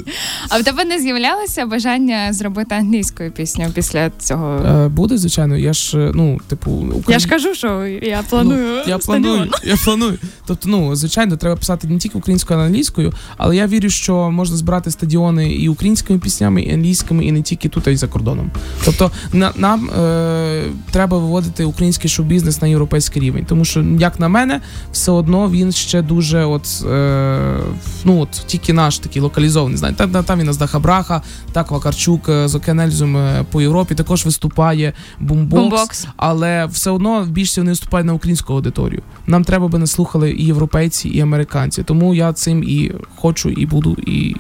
А 0.50 0.60
в 0.60 0.64
тебе 0.64 0.86
не 0.86 1.00
з'являлося 1.00 1.66
бажання 1.66 2.34
зробити 2.34 2.76
англійською 2.76 3.32
пісню 3.32 3.68
після 3.76 4.10
цього? 4.20 4.56
Е, 4.66 4.88
Буде, 4.88 5.18
звичайно, 5.18 5.58
я 5.58 5.74
ж, 5.74 5.98
е, 6.00 6.12
ну, 6.16 6.40
типу, 6.48 6.86
Я 7.08 7.20
ж 7.20 7.28
кажу, 7.28 7.56
що 7.56 7.86
я 8.02 8.24
планую. 8.30 8.68
Ну, 8.68 8.84
я 8.88 8.98
планую, 8.98 9.50
я 9.64 9.76
планую. 9.86 10.18
Тобто, 10.48 10.70
ну 10.70 10.96
звичайно, 10.96 11.38
треба 11.38 11.56
писати 11.56 11.88
не 11.88 11.98
тільки 11.98 12.18
українською, 12.18 12.60
а 12.60 12.64
англійською, 12.64 13.14
але 13.38 13.56
я 13.56 13.68
вірю, 13.68 13.90
що 13.90 14.32
можна 14.32 14.58
збирати 14.58 14.92
стадіони 14.92 15.45
і 15.50 15.70
українськими 15.70 16.20
піснями, 16.20 16.62
і 16.62 16.74
англійськими, 16.74 17.26
і 17.26 17.32
не 17.32 17.42
тільки 17.42 17.70
тут, 17.70 17.88
а 17.88 17.92
й 17.92 17.96
за 17.96 18.08
кордоном. 18.08 18.52
Тобто, 18.86 19.12
на, 19.34 19.52
нам 19.56 19.90
е, 19.90 20.64
треба 20.92 21.18
виводити 21.18 21.66
український 21.66 22.10
шоу-бізнес 22.10 22.62
на 22.62 22.68
європейський 22.68 23.22
рівень. 23.22 23.46
Тому 23.46 23.66
що, 23.66 23.86
як 24.00 24.20
на 24.20 24.28
мене, 24.28 24.62
все 24.92 25.12
одно 25.12 25.50
він 25.50 25.72
ще 25.72 26.02
дуже, 26.02 26.46
от 26.46 26.84
е, 26.92 27.58
ну 28.06 28.20
от 28.22 28.30
тільки 28.32 28.74
наш 28.74 29.00
такий 29.00 29.22
локалізований. 29.22 29.78
Знаєте, 29.78 30.08
там, 30.08 30.24
там 30.24 30.40
він 30.40 30.54
з 30.54 30.58
Дахабраха, 30.58 31.22
так 31.52 31.72
Вакарчук 31.72 32.30
е, 32.30 32.48
з 32.48 32.56
Океанельзом 32.56 33.18
е, 33.18 33.46
по 33.52 33.62
Європі 33.62 33.96
також 33.96 34.26
виступає 34.26 34.94
бумбокс, 35.20 36.08
але 36.18 36.66
все 36.66 36.92
одно 36.92 37.24
в 37.24 37.30
більшості 37.30 37.62
вони 37.62 37.72
виступають 37.72 38.08
на 38.08 38.14
українську 38.14 38.54
аудиторію. 38.54 39.02
Нам 39.28 39.44
треба 39.44 39.68
би 39.68 39.80
не 39.80 39.88
слухали 39.88 40.32
і 40.32 40.46
європейці, 40.46 41.10
і 41.10 41.22
американці. 41.22 41.84
Тому 41.84 42.16
я 42.16 42.34
цим 42.34 42.64
і 42.64 42.92
хочу, 43.16 43.50
і 43.50 43.66
буду, 43.66 43.98
і 44.08 44.36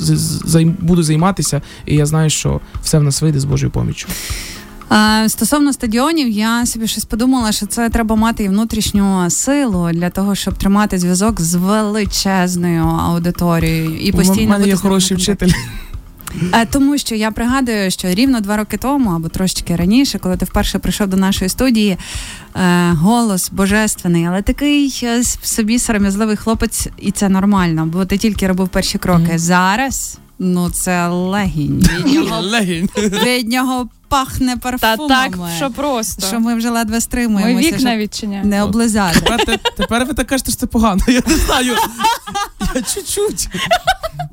займ- 0.00 0.74
буду 0.80 1.02
займатися. 1.02 1.62
І 1.86 1.94
я 1.96 2.06
знаю, 2.06 2.30
що 2.30 2.60
все 2.82 2.98
в 2.98 3.02
нас 3.02 3.22
вийде 3.22 3.40
з 3.40 3.44
Божою 3.44 3.72
поміччю. 3.72 4.08
Стосовно 5.26 5.72
стадіонів, 5.72 6.28
я 6.28 6.66
собі 6.66 6.86
щось 6.86 7.04
подумала, 7.04 7.52
що 7.52 7.66
це 7.66 7.88
треба 7.88 8.16
мати 8.16 8.44
і 8.44 8.48
внутрішню 8.48 9.30
силу 9.30 9.90
для 9.92 10.10
того, 10.10 10.34
щоб 10.34 10.54
тримати 10.54 10.98
зв'язок 10.98 11.40
з 11.40 11.54
величезною 11.54 12.82
аудиторією 12.84 13.98
і 13.98 14.10
У 14.10 14.16
постійно 14.16 14.50
мене 14.50 14.66
є 14.66 14.76
хороший 14.76 15.16
вчитель. 15.16 15.50
Е, 16.54 16.66
Тому 16.66 16.98
що 16.98 17.14
я 17.14 17.30
пригадую, 17.30 17.90
що 17.90 18.08
рівно 18.08 18.40
два 18.40 18.56
роки 18.56 18.76
тому, 18.76 19.10
або 19.10 19.28
трошечки 19.28 19.76
раніше, 19.76 20.18
коли 20.18 20.36
ти 20.36 20.44
вперше 20.44 20.78
прийшов 20.78 21.06
до 21.06 21.16
нашої 21.16 21.48
студії, 21.48 21.96
е, 22.56 22.90
голос 22.92 23.50
божественний, 23.50 24.26
але 24.26 24.42
такий 24.42 24.88
в 25.42 25.46
собі 25.46 25.78
сором'язливий 25.78 26.36
хлопець, 26.36 26.88
і 26.98 27.10
це 27.10 27.28
нормально, 27.28 27.86
бо 27.86 28.04
ти 28.04 28.18
тільки 28.18 28.46
робив 28.48 28.68
перші 28.68 28.98
кроки. 28.98 29.38
Зараз 29.38 30.18
ну 30.38 30.70
це 30.70 31.08
легінь. 31.08 31.86
Від 33.26 33.48
нього, 33.48 33.88
Пахне 34.10 34.56
Та 34.56 34.96
так, 34.96 35.38
що 35.56 35.70
просто. 35.70 36.26
що 36.26 36.40
ми 36.40 36.54
вже 36.54 36.70
ледве 36.70 37.00
Ми 37.44 37.54
вікна 37.56 37.96
відчиняємо. 37.96 38.48
не 38.48 38.62
облизати. 38.62 39.20
Тепер, 39.20 39.44
те- 39.44 39.58
тепер 39.76 40.04
ви 40.06 40.14
так 40.14 40.26
кажете, 40.26 40.50
що 40.50 40.60
це 40.60 40.66
погано. 40.66 41.00
Я 41.08 41.22
не 41.26 41.36
знаю. 41.36 41.76
Я 42.74 42.82
чуть-чуть. 42.82 43.48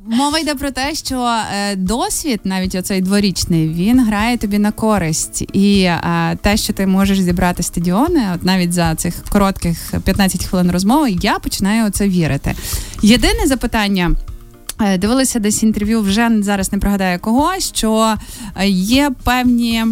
Мова 0.06 0.40
йде 0.40 0.56
про 0.56 0.72
те, 0.72 0.96
що 0.96 1.40
е, 1.54 1.76
досвід, 1.76 2.40
навіть 2.44 2.76
оцей 2.76 3.02
дворічний, 3.02 3.70
він 3.70 4.06
грає 4.06 4.38
тобі 4.38 4.60
на 4.60 4.72
користь. 4.72 5.42
І 5.54 5.82
е, 5.82 6.38
те, 6.42 6.58
що 6.58 6.74
ти 6.74 6.88
можеш 6.88 7.20
зібрати 7.20 7.64
стадіони, 7.64 8.28
от 8.36 8.44
навіть 8.44 8.74
за 8.74 8.96
цих 8.96 9.14
коротких 9.30 9.94
15 10.04 10.46
хвилин 10.46 10.72
розмови, 10.72 11.12
я 11.22 11.40
починаю 11.40 11.88
у 11.88 11.90
це 11.90 12.08
вірити. 12.08 12.56
Єдине 13.02 13.48
запитання. 13.48 14.12
Е, 14.82 14.98
Дивилася 14.98 15.40
десь 15.40 15.64
інтерв'ю, 15.64 16.02
вже 16.02 16.32
зараз 16.42 16.74
не 16.74 16.80
пригадаю 16.80 17.20
кого, 17.20 17.52
що 17.60 18.16
е, 18.56 18.68
є 18.70 19.12
певні 19.24 19.84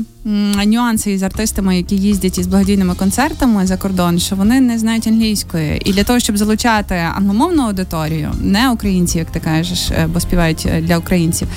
нюанси 0.66 1.12
із 1.12 1.24
артистами, 1.24 1.78
які 1.78 1.96
їздять 1.96 2.38
із 2.38 2.48
благодійними 2.48 2.96
концертами 2.96 3.68
за 3.68 3.78
кордон, 3.78 4.20
що 4.20 4.36
вони 4.36 4.62
не 4.62 4.80
знають 4.80 5.08
англійської. 5.08 5.82
І 5.86 5.94
для 5.94 6.04
того, 6.04 6.20
щоб 6.20 6.38
залучати 6.38 6.96
англомовну 6.96 7.64
аудиторію, 7.64 8.32
не 8.42 8.70
українців, 8.70 9.20
як 9.20 9.32
ти 9.32 9.40
кажеш, 9.40 9.92
е, 9.92 10.08
бо 10.14 10.20
співають 10.20 10.68
для 10.82 10.98
українців, 10.98 11.48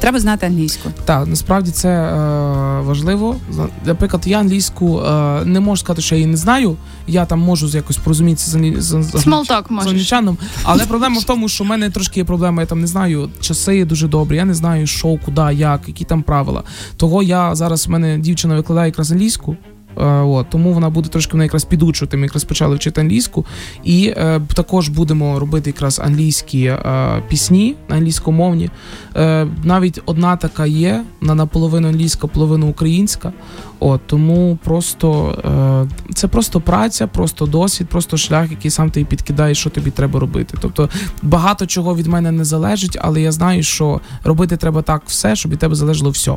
треба 0.00 0.20
знати 0.20 0.46
англійську. 0.46 0.88
Так, 1.04 1.26
насправді 1.26 1.70
це 1.70 1.88
е, 1.88 2.16
важливо. 2.80 3.36
За- 3.50 3.68
Наприклад, 3.84 4.22
я 4.26 4.38
англійську 4.40 5.00
е, 5.00 5.44
не 5.44 5.60
можу 5.60 5.80
сказати, 5.80 6.02
що 6.02 6.14
я 6.14 6.18
її 6.18 6.30
не 6.30 6.36
знаю. 6.36 6.76
Я 7.06 7.24
там 7.26 7.40
можу 7.40 7.68
якось 7.68 7.96
порозумітися 7.96 8.50
з, 8.50 8.54
англі... 8.54 8.74
з, 8.80 8.84
з, 9.02 9.14
з 9.20 9.26
англічаном. 9.90 10.38
Але 10.62 10.86
проблема 10.86 11.18
в 11.20 11.24
тому, 11.24 11.48
що 11.48 11.64
в 11.64 11.66
мене 11.66 11.90
трошки 11.90 12.20
є 12.20 12.24
проблема. 12.24 12.62
Я 12.62 12.66
там 12.66 12.80
не 12.80 12.86
знаю 12.86 13.30
часи 13.40 13.84
дуже 13.84 14.08
добрі. 14.08 14.36
Я 14.36 14.44
не 14.44 14.54
знаю, 14.54 14.86
що, 14.86 15.18
куди, 15.24 15.42
як, 15.54 15.80
які 15.86 16.04
там 16.04 16.22
правила. 16.22 16.62
Того 16.96 17.22
я 17.22 17.54
зараз 17.54 17.86
в 17.86 17.90
мене 17.90 18.18
дівчина 18.18 18.54
викладає 18.56 18.88
якраз 18.88 19.12
англійську. 19.12 19.56
Е, 19.98 20.04
От, 20.04 20.50
тому 20.50 20.72
вона 20.72 20.90
буде 20.90 21.08
трошки 21.08 21.32
вона 21.32 21.44
якраз 21.44 21.64
підучувати. 21.64 22.16
Ми 22.16 22.22
якраз 22.22 22.44
почали 22.44 22.76
вчити 22.76 23.00
англійську, 23.00 23.44
і 23.84 24.14
е, 24.16 24.40
також 24.54 24.88
будемо 24.88 25.38
робити 25.38 25.70
якраз 25.70 26.00
англійські 26.04 26.64
е, 26.64 27.22
пісні, 27.28 27.76
англійськомовні. 27.88 28.70
Е, 29.16 29.46
навіть 29.64 30.00
одна 30.06 30.36
така 30.36 30.66
є, 30.66 31.04
вона 31.20 31.34
наполовину 31.34 31.88
англійська, 31.88 32.26
половину 32.26 32.66
українська. 32.66 33.32
От 33.80 34.00
тому 34.06 34.58
просто 34.64 35.38
е, 36.08 36.14
це 36.14 36.28
просто 36.28 36.60
праця, 36.60 37.06
просто 37.06 37.46
досвід, 37.46 37.88
просто 37.88 38.16
шлях, 38.16 38.50
який 38.50 38.70
сам 38.70 38.90
ти 38.90 39.04
підкидаєш, 39.04 39.58
що 39.58 39.70
тобі 39.70 39.90
треба 39.90 40.20
робити. 40.20 40.58
Тобто 40.60 40.88
багато 41.22 41.66
чого 41.66 41.96
від 41.96 42.06
мене 42.06 42.32
не 42.32 42.44
залежить, 42.44 42.98
але 43.00 43.20
я 43.20 43.32
знаю, 43.32 43.62
що 43.62 44.00
робити 44.24 44.56
треба 44.56 44.82
так 44.82 45.02
все, 45.06 45.36
щоб 45.36 45.52
від 45.52 45.58
тебе 45.58 45.74
залежало 45.74 46.10
все. 46.10 46.36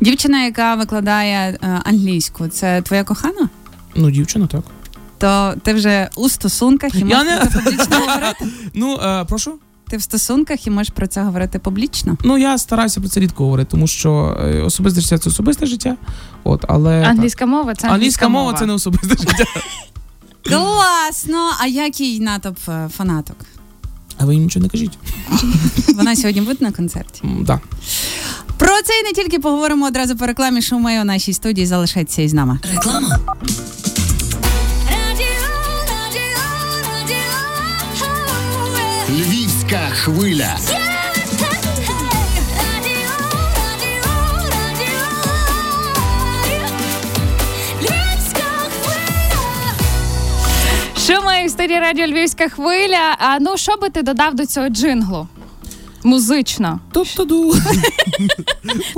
Дівчина, 0.00 0.44
яка 0.44 0.74
викладає 0.74 1.58
е, 1.62 1.80
англійську, 1.84 2.48
це 2.48 2.82
твоя 2.82 3.04
кохана? 3.04 3.48
Ну, 3.94 4.10
дівчина, 4.10 4.46
так. 4.46 4.62
То 5.18 5.54
ти 5.62 5.74
вже 5.74 6.08
у 6.16 6.28
стосунках 6.28 6.94
і 6.94 7.04
можеш 7.04 7.24
не- 7.24 7.36
про 7.36 7.46
це 7.48 7.58
публічно 7.60 7.96
говорити? 8.06 8.46
Ну 8.74 8.96
е, 9.02 9.24
прошу. 9.24 9.52
Ти 9.90 9.96
в 9.96 10.02
стосунках 10.02 10.66
і 10.66 10.70
можеш 10.70 10.90
про 10.96 11.06
це 11.06 11.22
говорити 11.22 11.58
публічно? 11.58 12.16
Ну 12.24 12.38
я 12.38 12.58
стараюся 12.58 13.00
про 13.00 13.08
це 13.08 13.20
рідко 13.20 13.44
говорити, 13.44 13.70
тому 13.70 13.86
що 13.86 14.38
е, 14.44 14.60
особисте 14.60 15.00
життя 15.00 15.18
це 15.18 15.30
особисте 15.30 15.66
життя. 15.66 15.96
От, 16.44 16.64
але 16.68 17.02
Англійська 17.04 17.46
мова 17.46 17.74
це 17.74 17.82
так. 17.82 17.90
англійська 17.90 18.28
мова 18.28 18.52
це 18.52 18.66
не 18.66 18.72
особисте 18.72 19.08
життя. 19.08 19.44
Класно! 20.48 21.50
А 21.60 21.66
який 21.66 22.20
натовп 22.20 22.68
е, 22.68 22.88
фанаток? 22.96 23.36
А 24.18 24.24
ви 24.24 24.34
їм 24.34 24.42
нічого 24.44 24.62
не 24.62 24.68
кажіть. 24.68 24.98
Вона 25.96 26.16
сьогодні 26.16 26.40
буде 26.40 26.56
на 26.60 26.72
концерті. 26.72 27.20
М, 27.24 27.44
Да. 27.44 27.60
Про 28.82 28.88
це 28.88 29.00
і 29.00 29.02
не 29.04 29.12
тільки 29.12 29.38
поговоримо 29.38 29.86
одразу 29.86 30.16
по 30.16 30.26
рекламі, 30.26 30.62
що 30.62 30.78
ми 30.78 31.00
у 31.00 31.04
нашій 31.04 31.32
студії 31.32 31.66
залишайтеся 31.66 32.22
із 32.22 32.32
нами. 32.34 32.58
Реклама. 32.74 33.18
Львівська 39.10 39.78
хвиля. 39.92 40.56
Що 50.96 51.22
має 51.22 51.46
в 51.46 51.50
студії 51.50 51.80
радіо 51.80 52.06
Львівська 52.06 52.48
хвиля? 52.48 53.16
А 53.18 53.38
ну 53.40 53.56
що 53.56 53.76
би 53.76 53.88
ти 53.88 54.02
додав 54.02 54.34
до 54.34 54.46
цього 54.46 54.68
джинглу? 54.68 55.28
Музично. 56.04 56.80
Ту-ту-ду. 56.92 57.54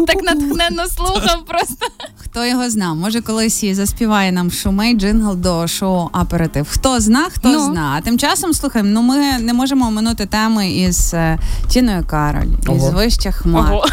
Так 0.06 0.22
натхненно 0.22 0.86
слухав 0.88 1.44
просто. 1.46 1.86
Хто 2.16 2.44
його 2.46 2.70
зна? 2.70 2.94
Може, 2.94 3.20
колись 3.20 3.62
і 3.64 3.74
заспіває 3.74 4.32
нам 4.32 4.50
шумей 4.50 4.94
джингл 4.94 5.36
до 5.36 5.66
шоу 5.68 6.08
Аперитив. 6.12 6.66
Хто 6.70 7.00
зна, 7.00 7.26
хто 7.30 7.48
Ну. 7.48 7.64
зна. 7.64 7.94
А 7.98 8.00
тим 8.00 8.18
часом 8.18 8.52
слухаємо, 8.54 8.90
ну 8.92 9.02
ми 9.02 9.16
не 9.38 9.52
можемо 9.52 9.86
оминути 9.86 10.26
теми 10.26 10.70
із 10.70 11.14
е, 11.14 11.38
Тіною 11.68 12.04
Кароль, 12.06 12.46
із 12.62 12.68
Ого. 12.68 12.90
вищих 12.90 13.34
хмар. 13.36 13.72
Ого. 13.72 13.84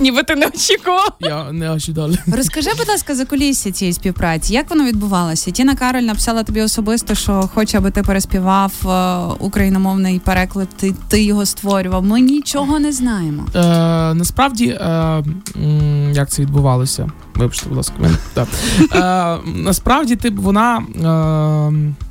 Ніби 0.00 0.22
ти 0.22 0.36
не 0.36 0.46
очікував. 0.46 1.12
Я 1.20 1.52
не 1.52 1.70
очікував. 1.70 2.10
Розкажи, 2.26 2.70
будь 2.78 2.88
ласка, 2.88 3.14
за 3.14 3.24
кулісся 3.24 3.72
цієї 3.72 3.92
співпраці. 3.92 4.52
Як 4.54 4.70
воно 4.70 4.84
відбувалося? 4.84 5.50
Тіна 5.50 5.74
Кароль 5.74 6.02
написала 6.02 6.42
тобі 6.42 6.62
особисто, 6.62 7.14
що 7.14 7.50
хоче, 7.54 7.78
аби 7.78 7.90
ти 7.90 8.02
переспівав 8.02 8.72
е, 8.86 9.16
україномовний 9.38 10.18
переклад. 10.18 10.68
Ти, 10.68 10.94
ти 11.08 11.22
його 11.22 11.46
створював. 11.46 12.04
Ми 12.04 12.20
нічого 12.20 12.78
не 12.78 12.92
знаємо. 12.92 13.46
Е, 13.54 13.60
насправді, 14.14 14.66
е, 14.66 15.22
як 16.12 16.30
це 16.30 16.42
відбувалося? 16.42 17.10
Вибачте, 17.34 17.68
будь 17.68 17.76
ласка, 17.76 17.94
мене. 17.98 18.16
Да. 18.34 18.46
Е, 18.94 19.38
насправді, 19.54 20.16
ти, 20.16 20.30
вона. 20.30 20.76
Е, 20.78 22.07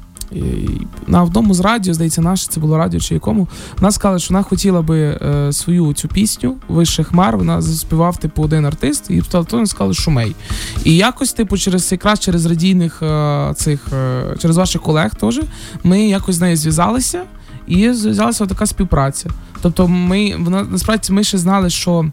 на 1.08 1.24
одному 1.24 1.54
з 1.54 1.60
радіо, 1.60 1.94
здається, 1.94 2.22
наше 2.22 2.48
це 2.48 2.60
було 2.60 2.78
радіо 2.78 3.00
чи 3.00 3.14
якому. 3.14 3.48
Вона 3.78 3.92
сказала, 3.92 4.20
що 4.20 4.34
вона 4.34 4.44
хотіла 4.44 4.82
би 4.82 5.00
е, 5.00 5.54
свою 5.54 5.94
цю 5.94 6.08
пісню 6.08 6.56
Вище 6.68 7.04
хмар. 7.04 7.38
Вона 7.38 7.62
заспівав 7.62 8.18
типу 8.18 8.44
один 8.44 8.66
артист, 8.66 9.06
і 9.10 9.20
в 9.20 9.28
телефоні 9.28 9.68
сказали 9.68 9.94
Шумей. 9.94 10.36
І 10.84 10.96
якось, 10.96 11.34
типу, 11.34 11.58
через 11.58 11.92
якраз 11.92 12.20
через 12.20 12.46
радійних 12.46 13.04
е, 13.04 13.54
цих 13.56 13.88
е, 13.94 14.36
через 14.40 14.58
ваших 14.58 14.82
колег 14.82 15.16
теж 15.16 15.42
ми 15.84 16.08
якось 16.08 16.36
з 16.36 16.42
нею 16.42 16.58
зв'язалися, 16.58 17.24
і 17.68 17.92
зв'язалася 17.92 18.46
така 18.46 18.66
співпраця. 18.66 19.30
Тобто, 19.62 19.88
ми 19.88 20.36
вона 20.40 20.64
насправді 20.64 21.14
ми 21.14 21.24
ще 21.24 21.38
знали, 21.38 21.70
що 21.70 22.06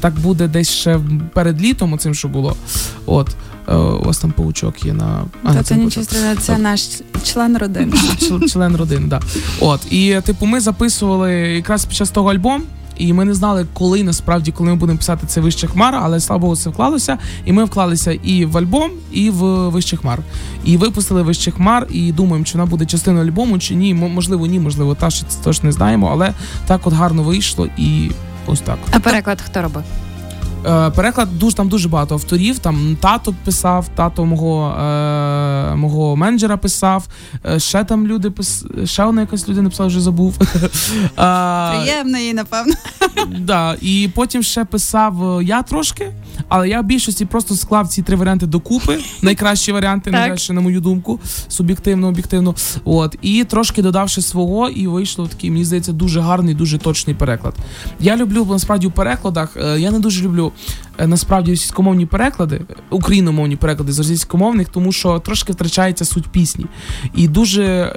так 0.00 0.14
буде 0.14 0.48
десь 0.48 0.68
ще 0.68 1.00
перед 1.32 1.62
літом, 1.62 1.92
оцим, 1.92 2.14
що 2.14 2.28
було. 2.28 2.56
От. 3.06 3.36
Е, 3.68 3.74
у 3.76 4.04
вас 4.04 4.18
там 4.18 4.30
паучок 4.30 4.84
є 4.84 4.92
на 4.92 5.24
а, 5.44 5.54
Та 5.54 5.62
це 5.62 5.76
не 5.76 5.84
нічого 5.84 6.04
страшного, 6.04 6.36
це 6.36 6.58
наш 6.58 6.88
член 7.24 7.58
родини. 7.58 7.96
Член 8.48 8.76
родини, 8.76 9.06
да. 9.06 9.20
От. 9.60 9.92
І, 9.92 10.20
типу, 10.24 10.46
ми 10.46 10.60
записували 10.60 11.32
якраз 11.32 11.84
під 11.84 11.96
час 11.96 12.10
того 12.10 12.30
альбом. 12.30 12.62
І 12.98 13.12
ми 13.12 13.24
не 13.24 13.34
знали, 13.34 13.66
коли 13.72 14.02
насправді, 14.02 14.52
коли 14.52 14.70
ми 14.70 14.76
будемо 14.76 14.98
писати 14.98 15.26
це 15.26 15.40
вище 15.40 15.66
хмара, 15.66 16.00
але 16.04 16.20
слава 16.20 16.40
Богу, 16.40 16.56
це 16.56 16.70
вклалося. 16.70 17.18
І 17.44 17.52
ми 17.52 17.64
вклалися 17.64 18.12
і 18.12 18.44
в 18.44 18.58
альбом, 18.58 18.90
і 19.12 19.30
в 19.30 19.68
вище 19.68 19.96
хмар. 19.96 20.22
І 20.64 20.76
випустили 20.76 21.22
вище 21.22 21.50
хмар, 21.50 21.86
і 21.90 22.12
думаємо, 22.12 22.44
чи 22.44 22.58
вона 22.58 22.70
буде 22.70 22.86
частиною 22.86 23.26
альбому, 23.26 23.58
чи 23.58 23.74
ні. 23.74 23.94
Можливо, 23.94 24.46
ні, 24.46 24.60
можливо, 24.60 24.94
та 24.94 25.10
ще 25.10 25.26
теж 25.44 25.62
не 25.62 25.72
знаємо, 25.72 26.08
але 26.12 26.32
так 26.66 26.86
от 26.86 26.94
гарно 26.94 27.22
вийшло 27.22 27.68
і 27.78 28.10
ось 28.46 28.60
так. 28.60 28.78
А 28.92 29.00
переклад 29.00 29.40
хто 29.40 29.62
робив? 29.62 29.82
Е, 30.66 30.90
переклад 30.90 31.38
дуже 31.38 31.56
там 31.56 31.68
дуже 31.68 31.88
багато 31.88 32.14
авторів. 32.14 32.58
Там 32.58 32.96
тато 33.00 33.34
писав, 33.44 33.88
тато 33.94 34.24
мого 34.24 34.74
е, 34.80 35.74
мого 35.74 36.16
менеджера 36.16 36.56
писав. 36.56 37.08
е, 37.46 37.58
ще 37.58 37.84
там 37.84 38.06
люди 38.06 38.30
пис... 38.30 38.64
ще 38.84 39.04
одна 39.04 39.20
якась 39.20 39.48
людина 39.48 39.68
писала, 39.68 39.86
вже 39.86 40.00
забув. 40.00 40.38
Приємно 41.14 42.18
їй, 42.18 42.34
напевно. 42.34 42.74
Да, 43.38 43.76
і 43.80 44.10
потім 44.14 44.42
ще 44.42 44.64
писав 44.64 45.42
я 45.42 45.62
трошки, 45.62 46.12
але 46.48 46.68
я 46.68 46.80
в 46.80 46.84
більшості 46.84 47.24
просто 47.24 47.54
склав 47.54 47.88
ці 47.88 48.02
три 48.02 48.16
варіанти 48.16 48.46
докупи. 48.46 48.98
Найкращі 49.22 49.72
варіанти, 49.72 50.10
найкраще, 50.10 50.52
на 50.52 50.60
мою 50.60 50.80
думку, 50.80 51.20
суб'єктивно, 51.48 52.08
об'єктивно. 52.08 52.54
От 52.84 53.16
і 53.22 53.44
трошки 53.44 53.82
додавши 53.82 54.22
свого, 54.22 54.68
і 54.68 54.86
вийшло 54.86 55.26
такий, 55.26 55.50
мені 55.50 55.64
здається, 55.64 55.92
дуже 55.92 56.20
гарний, 56.20 56.54
дуже 56.54 56.78
точний 56.78 57.16
переклад. 57.16 57.54
Я 58.00 58.16
люблю 58.16 58.46
насправді 58.50 58.86
у 58.86 58.90
перекладах. 58.90 59.56
е, 59.56 59.80
Я 59.80 59.90
не 59.90 59.98
дуже 59.98 60.22
люблю 60.24 60.52
насправді 60.98 61.50
російськомовні 61.50 62.06
переклади, 62.06 62.56
е, 62.56 62.74
україномовні 62.90 63.56
переклади 63.56 63.92
з 63.92 63.98
російськомовних, 63.98 64.68
тому 64.68 64.92
що 64.92 65.18
трошки 65.18 65.52
втрачається 65.52 66.04
суть 66.04 66.28
пісні. 66.28 66.66
І 67.14 67.28
дуже 67.28 67.92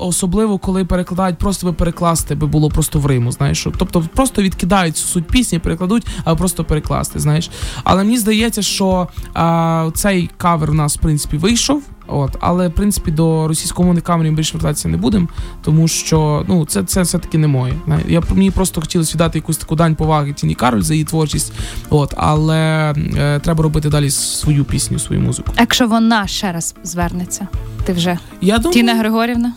особливо, 0.00 0.58
коли 0.58 0.84
перекладають, 0.84 1.38
просто 1.38 1.66
би 1.66 1.72
перекласти 1.72 2.34
би 2.34 2.46
було 2.46 2.68
просто 2.68 2.98
в 2.98 3.06
Риму, 3.06 3.32
знаєш. 3.32 3.66
Тобто 3.78 4.04
просто 4.14 4.42
відкидають 4.42 4.96
суть 4.96 5.26
пісні, 5.26 5.58
перекладуть, 5.58 6.06
а 6.24 6.34
просто 6.34 6.64
перекласти, 6.64 7.20
знаєш. 7.20 7.50
Але 7.84 8.04
мені 8.04 8.18
здається, 8.18 8.62
що 8.62 9.08
а, 9.34 9.90
цей 9.94 10.30
кавер 10.36 10.70
у 10.70 10.74
нас 10.74 10.96
в 10.96 11.00
принципі 11.00 11.36
вийшов. 11.36 11.82
От, 12.08 12.36
але 12.40 12.68
в 12.68 12.72
принципі 12.72 13.10
до 13.10 13.48
російськомовних 13.48 14.04
камерів 14.04 14.32
ми 14.32 14.36
більше 14.36 14.52
вертатися 14.52 14.88
не 14.88 14.96
будемо, 14.96 15.28
тому 15.62 15.88
що 15.88 16.44
ну 16.48 16.66
це, 16.66 16.82
це 16.82 17.02
все-таки 17.02 17.38
не 17.38 17.46
моє. 17.46 17.74
Я 18.08 18.22
мені 18.30 18.50
просто 18.50 18.80
хотілося 18.80 19.14
віддати 19.14 19.38
якусь 19.38 19.56
таку 19.56 19.76
дань 19.76 19.94
поваги 19.94 20.32
Тіні 20.32 20.54
Кароль 20.54 20.80
за 20.82 20.94
її 20.94 21.04
творчість. 21.04 21.52
От, 21.90 22.14
але 22.16 22.94
е, 23.16 23.40
треба 23.40 23.62
робити 23.62 23.88
далі 23.88 24.10
свою 24.10 24.64
пісню, 24.64 24.98
свою 24.98 25.20
музику. 25.20 25.52
Якщо 25.58 25.86
вона 25.88 26.26
ще 26.26 26.52
раз 26.52 26.74
звернеться, 26.84 27.48
ти 27.84 27.92
вже 27.92 28.18
Я 28.40 28.58
думаю, 28.58 28.72
Тіна 28.74 28.94
Григорівна. 28.94 29.52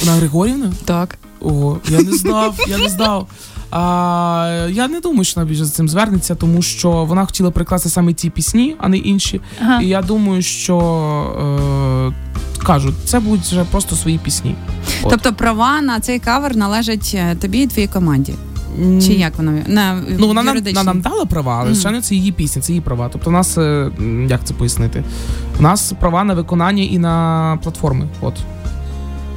вона 0.00 0.12
Григорівна? 0.12 0.72
Так. 0.84 1.18
Ого, 1.40 1.80
я 1.88 1.98
не 2.02 2.12
знав, 2.12 2.58
я 2.68 2.78
не 2.78 2.88
знав. 2.88 3.28
А, 3.70 4.66
я 4.70 4.88
не 4.88 5.00
думаю, 5.00 5.24
що 5.24 5.40
вона 5.40 5.50
більше 5.50 5.64
з 5.64 5.72
цим 5.72 5.88
звернеться, 5.88 6.34
тому 6.34 6.62
що 6.62 6.90
вона 6.90 7.24
хотіла 7.26 7.50
прикласти 7.50 7.88
саме 7.88 8.12
ті 8.12 8.30
пісні, 8.30 8.76
а 8.78 8.88
не 8.88 8.96
інші. 8.96 9.40
Ага. 9.62 9.80
І 9.80 9.86
я 9.88 10.02
думаю, 10.02 10.42
що 10.42 10.78
е, 12.60 12.64
кажуть, 12.66 12.94
це 13.04 13.20
будуть 13.20 13.44
вже 13.44 13.64
просто 13.64 13.96
свої 13.96 14.18
пісні. 14.18 14.54
От. 15.02 15.10
Тобто 15.10 15.32
права 15.32 15.80
на 15.80 16.00
цей 16.00 16.18
кавер 16.18 16.56
належать 16.56 17.12
е, 17.14 17.34
тобі 17.34 17.58
і 17.58 17.66
твоїй 17.66 17.88
команді. 17.88 18.34
Чи 19.06 19.12
як 19.12 19.36
воно? 19.36 19.52
На 19.66 20.02
Ну, 20.18 20.26
вона 20.26 20.42
нам, 20.42 20.56
вона 20.64 20.82
нам 20.82 21.00
дала 21.00 21.24
права, 21.24 21.54
але 21.54 21.64
Мгм. 21.64 21.74
звичайно, 21.74 22.00
це 22.02 22.14
її 22.14 22.32
пісня, 22.32 22.62
це 22.62 22.72
її 22.72 22.80
права. 22.80 23.08
Тобто, 23.12 23.30
у 23.30 23.32
нас 23.32 23.58
е, 23.58 23.90
як 24.28 24.40
це 24.44 24.54
пояснити? 24.54 25.04
У 25.58 25.62
нас 25.62 25.92
права 26.00 26.24
на 26.24 26.34
виконання 26.34 26.82
і 26.82 26.98
на 26.98 27.58
платформи. 27.62 28.08
От. 28.20 28.34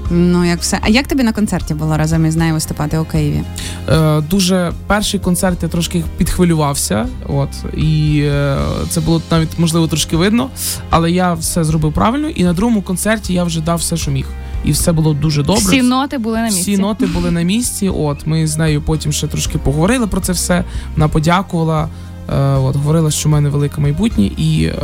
Ну, 0.09 0.45
як 0.45 0.61
все. 0.61 0.79
А 0.81 0.89
як 0.89 1.07
тобі 1.07 1.23
на 1.23 1.33
концерті 1.33 1.73
було 1.73 1.97
разом 1.97 2.25
із 2.25 2.35
нею 2.35 2.53
виступати 2.53 2.97
у 2.97 3.05
Києві? 3.05 3.43
Е, 3.89 4.21
дуже 4.21 4.73
перший 4.87 5.19
концерт 5.19 5.63
я 5.63 5.69
трошки 5.69 6.03
підхвилювався. 6.17 7.07
От 7.27 7.49
і 7.77 8.21
е, 8.25 8.57
це 8.89 9.01
було 9.01 9.21
навіть 9.31 9.59
можливо 9.59 9.87
трошки 9.87 10.17
видно, 10.17 10.49
але 10.89 11.11
я 11.11 11.33
все 11.33 11.63
зробив 11.63 11.93
правильно. 11.93 12.29
І 12.29 12.43
на 12.43 12.53
другому 12.53 12.81
концерті 12.81 13.33
я 13.33 13.43
вже 13.43 13.61
дав 13.61 13.77
все, 13.77 13.97
що 13.97 14.11
міг. 14.11 14.25
І 14.65 14.71
все 14.71 14.91
було 14.91 15.13
дуже 15.13 15.43
добре. 15.43 15.61
Всі 15.61 15.81
ноти 15.81 16.17
були 16.17 16.37
на 16.37 16.43
місці. 16.45 16.61
Всі 16.61 16.77
ноти 16.77 17.05
були 17.05 17.31
на 17.31 17.41
місці. 17.41 17.89
От 17.89 18.27
ми 18.27 18.47
з 18.47 18.57
нею 18.57 18.81
потім 18.81 19.11
ще 19.11 19.27
трошки 19.27 19.57
поговорили 19.57 20.07
про 20.07 20.21
це 20.21 20.33
все. 20.33 20.63
Вона 20.95 21.07
подякувала. 21.07 21.89
Е, 22.29 22.35
от 22.39 22.75
говорила, 22.75 23.11
що 23.11 23.29
в 23.29 23.31
мене 23.31 23.49
велике 23.49 23.81
майбутнє, 23.81 24.25
і 24.25 24.63
е, 24.65 24.81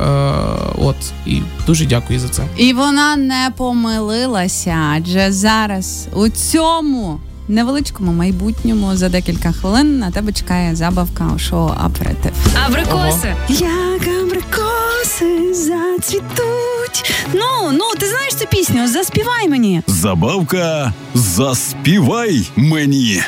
от 0.78 0.96
і 1.26 1.42
дуже 1.68 1.86
дякую 1.86 2.20
за 2.20 2.30
це. 2.30 2.44
І 2.58 2.74
вона 2.74 3.16
не 3.16 3.52
помилилася, 3.58 4.78
адже 4.96 5.32
зараз 5.32 6.08
у 6.14 6.30
цьому 6.30 7.20
невеличкому 7.48 8.12
майбутньому 8.12 8.96
за 8.96 9.10
декілька 9.10 9.52
хвилин 9.52 10.00
на 10.00 10.12
тебе 10.12 10.32
чекає 10.32 10.76
забавка 10.76 11.32
у 11.36 11.40
шоу 11.40 11.72
Аперитив. 11.78 12.32
Абрикоси. 12.66 13.36
Як 13.50 14.08
абрикоси 14.22 15.54
зацвітуть. 15.54 17.14
Ну, 17.34 17.72
ну, 17.72 17.84
ти 18.00 18.06
знаєш 18.06 18.36
цю 18.36 18.46
пісню? 18.46 18.88
Заспівай 18.88 19.50
мені. 19.50 19.82
Забавка 19.88 20.94
заспівай 21.14 22.48
мені. 22.56 23.22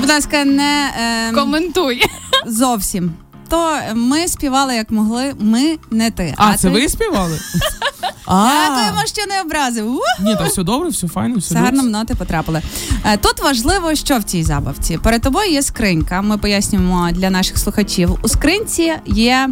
Будь 0.00 0.08
ласка, 0.08 0.44
не 0.44 0.90
е, 1.30 1.32
Коментуй. 1.34 2.02
Зовсім. 2.46 3.12
То 3.48 3.78
ми 3.94 4.28
співали 4.28 4.74
як 4.74 4.90
могли, 4.90 5.34
ми 5.38 5.78
не 5.90 6.10
ти. 6.10 6.34
А, 6.36 6.56
це 6.56 6.68
ти... 6.68 6.74
ви 6.74 6.88
співали? 6.88 7.38
Дякуємо, 8.28 9.06
що 9.06 9.26
не 9.28 9.40
образив. 9.40 10.00
Ні, 10.20 10.36
там 10.36 10.46
все 10.46 10.62
добре, 10.62 10.88
все 10.88 11.08
файно, 11.08 11.38
все 11.38 11.54
гарно 11.54 11.82
ноти 11.82 12.14
потрапили. 12.14 12.62
Е, 13.04 13.16
Тут 13.16 13.40
важливо, 13.40 13.94
що 13.94 14.18
в 14.18 14.22
цій 14.22 14.42
забавці. 14.42 14.98
Перед 14.98 15.22
тобою 15.22 15.50
є 15.50 15.62
скринька. 15.62 16.22
Ми 16.22 16.38
пояснюємо 16.38 17.08
для 17.12 17.30
наших 17.30 17.58
слухачів. 17.58 18.18
У 18.22 18.28
скринці 18.28 18.92
є 19.06 19.48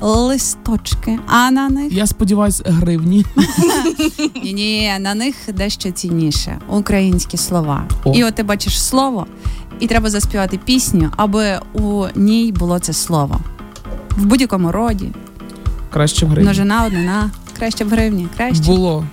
листочки, 0.00 1.18
а 1.26 1.50
на 1.50 1.68
них 1.68 1.92
Я 1.92 2.06
сподіваюсь, 2.06 2.62
гривні. 2.64 3.26
ні, 4.42 4.52
ні, 4.52 4.92
на 5.00 5.14
них 5.14 5.34
дещо 5.48 5.90
цінніше 5.90 6.58
українські 6.68 7.36
слова. 7.36 7.88
О. 8.04 8.12
І 8.14 8.24
от 8.24 8.34
ти 8.34 8.42
бачиш 8.42 8.82
слово, 8.82 9.26
і 9.80 9.86
треба 9.86 10.10
заспівати 10.10 10.58
пісню, 10.64 11.10
аби 11.16 11.60
у 11.72 12.04
ній 12.14 12.52
було 12.52 12.78
це 12.78 12.92
слово. 12.92 13.40
В 14.16 14.24
будь-якому 14.26 14.72
роді, 14.72 15.10
Краще 15.90 16.26
в 16.26 16.28
гривні. 16.28 16.44
множина, 16.44 16.84
однина, 16.86 17.30
краще 17.58 17.84
в 17.84 17.88
гривні, 17.90 18.28
краще. 18.36 18.62
Було. 18.64 19.04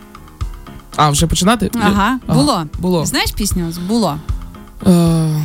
А, 0.96 1.10
вже 1.10 1.28
починати? 1.28 1.72
Ага, 1.76 2.20
Ага, 2.28 2.40
було. 2.40 2.64
Було. 2.80 3.06
Знаєш 3.06 3.32
пісню? 3.32 3.74
Було. 3.88 4.18
Е, 4.88 5.42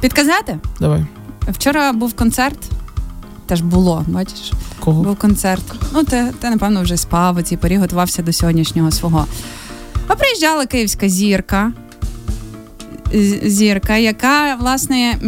Підказати? 0.00 0.58
давай. 0.80 1.04
Вчора 1.48 1.92
був 1.92 2.14
концерт. 2.14 2.58
Теж 3.46 3.60
було, 3.60 4.04
бачиш, 4.08 4.52
Кого? 4.80 5.02
був 5.02 5.16
концерт. 5.16 5.62
Ну, 5.92 6.04
ти, 6.04 6.32
ти 6.40 6.50
напевно, 6.50 6.82
вже 6.82 6.96
спав 6.96 7.36
у 7.36 7.42
цій 7.42 7.56
порі, 7.56 7.76
готувався 7.76 8.22
до 8.22 8.32
сьогоднішнього 8.32 8.90
свого. 8.90 9.26
А 10.08 10.14
приїжджала 10.14 10.66
київська 10.66 11.08
зірка. 11.08 11.72
Зірка, 13.42 13.96
яка, 13.96 14.54
власне, 14.54 15.18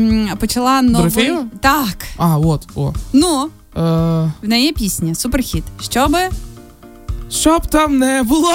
почала 0.41 0.83
новий. 0.83 1.33
Так. 1.61 1.97
А, 2.17 2.39
от, 2.39 2.67
о. 2.75 2.93
Ну, 3.13 3.49
Е, 3.77 3.81
в 4.43 4.49
неї 4.49 4.65
є 4.67 4.73
пісня, 4.73 5.15
суперхіт. 5.15 5.65
Щоби. 5.81 6.19
щоб 7.31 7.67
там 7.67 7.99
не 7.99 8.23
було. 8.23 8.53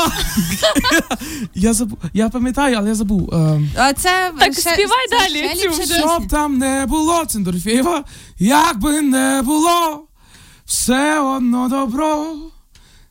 я 1.55 1.73
забув. 1.73 1.97
Я 2.13 2.29
пам'ятаю, 2.29 2.75
але 2.79 2.89
я 2.89 2.95
забув. 2.95 3.33
Е, 3.33 3.61
А 3.77 3.93
це 3.93 4.31
Так 4.39 4.53
ще- 4.53 4.61
співай 4.61 5.07
це 5.09 5.17
далі 5.19 5.49
ще 5.49 5.69
цю 5.69 5.77
пісня. 5.77 5.95
щоб 5.97 6.27
там 6.27 6.57
не 6.57 6.85
було 6.85 7.25
Цендорфєва, 7.25 8.03
як 8.39 8.79
би 8.79 9.01
не 9.01 9.41
було, 9.45 10.03
все 10.65 11.19
одно 11.19 11.69
добро 11.69 12.25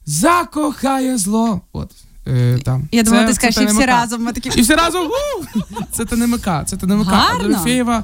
закохає 0.07 1.19
зло. 1.19 1.61
От. 1.73 1.91
Е, 2.29 2.59
там. 2.65 2.89
Я 2.93 3.03
думала, 3.03 3.23
Це- 3.23 3.29
ти 3.29 3.35
скажеш, 3.35 3.63
і 3.63 3.67
всі 3.67 3.85
разом. 3.87 4.23
Ми 4.23 4.33
такі. 4.33 4.51
І 4.59 4.63
всі 4.63 4.75
разом. 4.75 5.07
у! 5.07 5.45
Це 5.93 6.05
ТНМК, 6.05 6.49
це 6.67 6.77
ТНМК. 6.77 7.07
Гарно. 7.07 7.43
Дорофєєва. 7.49 8.03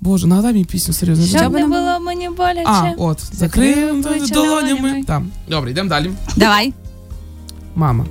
Боже, 0.00 0.26
нагадай 0.26 0.52
мені 0.52 0.64
пісню, 0.64 0.94
серйозно. 0.94 1.26
Щоб 1.38 1.52
не 1.52 1.66
було 1.66 2.00
мені 2.00 2.28
боляче. 2.28 2.62
А, 2.66 2.92
от, 2.98 3.20
Закрив 3.32 4.02
долонями. 4.02 4.28
долонями. 4.30 5.02
Там. 5.06 5.30
Добре, 5.48 5.70
йдемо 5.70 5.88
далі. 5.88 6.10
Давай. 6.36 6.72
Мама. 7.74 8.06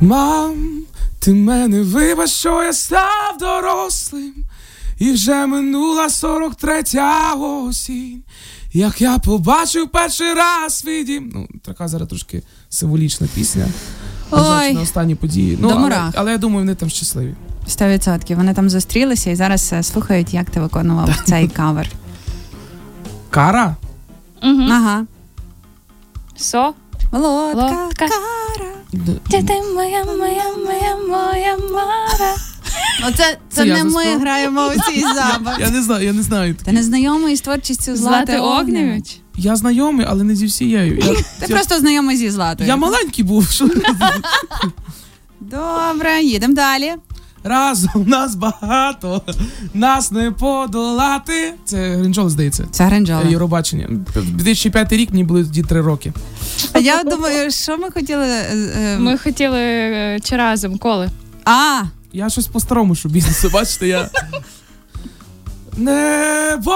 Мам, 0.00 0.82
ти 1.18 1.32
мене 1.34 1.82
вибач, 1.82 2.30
що 2.30 2.62
я 2.62 2.72
став 2.72 3.36
дорослим, 3.40 4.34
і 4.98 5.12
вже 5.12 5.46
минула 5.46 6.08
43-я 6.08 7.32
осінь. 7.34 8.22
Як 8.72 9.00
я 9.00 9.18
побачив 9.18 9.88
перший 9.88 10.34
раз 10.34 10.78
свій 10.78 11.04
дім. 11.04 11.30
Ну, 11.34 11.48
така 11.62 11.88
зараз 11.88 12.08
трошки 12.08 12.42
символічна 12.68 13.28
пісня. 13.34 13.66
Ой. 14.30 14.72
на 14.72 14.80
останні 14.80 15.14
події. 15.14 15.58
Ну, 15.60 15.70
але, 15.70 16.10
але 16.14 16.32
я 16.32 16.38
думаю, 16.38 16.58
вони 16.60 16.74
там 16.74 16.90
щасливі. 16.90 17.34
100%. 17.68 18.36
Вони 18.36 18.54
там 18.54 18.70
зустрілися 18.70 19.30
і 19.30 19.34
зараз 19.36 19.70
е, 19.72 19.82
слухають, 19.82 20.34
як 20.34 20.50
ти 20.50 20.60
виконував 20.60 21.22
цей 21.24 21.48
кавер. 21.48 21.88
Кара? 23.30 23.76
Угу. 24.42 24.62
Ага. 24.70 25.06
Со. 26.36 26.74
Володка, 27.10 27.60
Лодка. 27.62 28.08
кара. 28.08 28.72
Д- 28.92 29.12
Ти 29.30 29.42
ти 29.42 29.52
моя, 29.74 30.04
моя, 30.04 30.44
моя, 30.66 30.96
моя 31.08 31.56
мара. 31.72 32.34
Оце 33.08 33.14
це, 33.14 33.36
Це 33.48 33.64
не 33.64 33.84
ми 33.84 34.04
граємо 34.18 34.66
у 34.68 34.72
цій 34.92 35.00
забаві. 35.00 35.60
Я 35.60 35.70
не 35.70 35.82
знаю, 35.82 36.04
я 36.06 36.12
не 36.12 36.22
знаю. 36.22 36.54
Ти 36.64 36.72
не 36.72 36.82
знайомий 36.82 37.36
з 37.36 37.40
творчістю 37.40 37.96
Злати? 37.96 38.38
Огнєвич. 38.38 39.18
Я 39.36 39.56
знайомий, 39.56 40.06
але 40.08 40.24
не 40.24 40.34
зі 40.36 40.46
всією. 40.46 40.96
Я, 40.98 41.12
Ти 41.14 41.24
я, 41.40 41.48
просто 41.48 41.78
знайомий 41.78 42.16
зі 42.16 42.30
Златою. 42.30 42.68
я 42.68 42.76
маленький 42.76 43.24
був. 43.24 43.48
Що? 43.50 43.68
Добре, 45.40 46.22
їдемо 46.22 46.54
далі. 46.54 46.92
разом 47.44 48.04
нас 48.06 48.34
багато, 48.34 49.22
нас 49.74 50.10
не 50.12 50.30
подолати. 50.30 51.54
Це 51.64 51.96
Гринджол, 51.96 52.28
здається. 52.28 52.64
Це 52.70 52.84
Гринджола. 52.84 53.22
Євробачення. 53.30 53.88
2005 54.14 54.92
рік 54.92 55.10
мені 55.10 55.24
були 55.24 55.44
тоді 55.44 55.62
три 55.62 55.80
роки. 55.80 56.12
А 56.72 56.78
я 56.78 57.02
думаю, 57.04 57.50
що 57.50 57.78
ми 57.78 57.90
хотіли. 57.90 58.26
е, 58.26 58.72
е, 58.78 58.98
Ми 58.98 59.18
хотіли 59.18 59.58
е, 59.60 60.20
чи 60.24 60.36
разом 60.36 60.78
коли. 60.78 61.08
А, 61.44 61.82
Я 62.12 62.30
щось 62.30 62.46
по-старому 62.46 62.94
що 62.94 63.08
бізнесу, 63.08 63.50
бачите, 63.52 63.88
я. 63.88 64.10
Небо! 65.76 66.72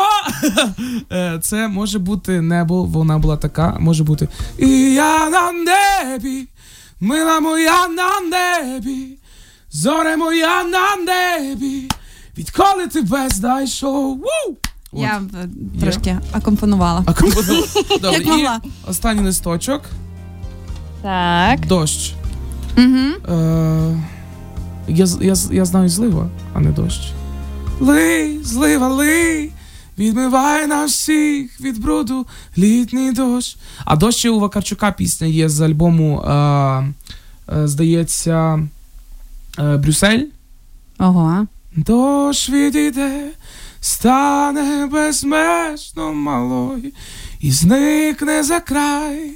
Е, 1.13 1.39
Це 1.43 1.69
може 1.69 1.99
бути 1.99 2.41
небо, 2.41 2.85
вона 2.85 3.19
була 3.19 3.37
така, 3.37 3.77
може 3.81 4.05
бути. 4.05 4.29
І 4.59 4.69
я 4.95 5.31
на 5.31 5.53
небі, 5.53 6.49
мила 7.01 7.41
моя 7.41 7.89
на 7.89 8.11
небі, 8.21 9.19
зоре 9.71 10.17
моя 10.17 10.65
на 10.65 10.97
небі, 10.97 11.89
відколи 12.39 12.87
тебе 12.87 13.29
знайшов. 13.29 14.19
Ву! 14.19 14.57
От. 14.93 15.01
я 15.03 15.23
е, 15.45 15.49
трошки 15.81 16.19
акомпонувала. 16.33 17.03
А 17.07 17.13
компонував. 17.15 17.69
Добре, 18.03 18.13
Як 18.19 18.27
і 18.27 18.31
могла. 18.31 18.61
останній 18.89 19.23
листочок. 19.23 19.83
Так. 21.03 21.67
Дощ. 21.67 22.15
Угу. 22.79 23.35
Е, 23.35 24.03
я, 24.89 25.07
я, 25.21 25.35
я 25.51 25.65
знаю 25.65 25.89
злива, 25.89 26.29
а 26.55 26.61
не 26.61 26.71
дощ. 26.71 27.13
Лий, 27.81 28.43
злива, 28.43 28.89
лий, 28.89 29.53
відмивай 29.99 30.67
нас 30.67 30.93
всіх 30.93 31.61
від 31.61 31.81
бруду 31.81 32.27
літній 32.59 33.13
дощ. 33.13 33.57
А 33.85 33.97
дощ 33.97 34.25
у 34.25 34.41
Вакарчука 34.41 34.93
пісня 34.93 35.27
є 35.27 35.49
з 35.49 35.61
альбому, 35.61 36.21
е, 36.21 36.93
здається, 37.65 38.69
е, 39.59 39.77
Брюссель. 39.77 40.23
Ого. 40.99 41.47
Дощ 41.77 42.51
відійде, 42.51 43.31
стане 43.81 44.87
безмежно 44.87 46.13
малою 46.13 46.93
і 47.41 47.51
зникне 47.51 48.43
за 48.43 48.61
край. 48.61 49.33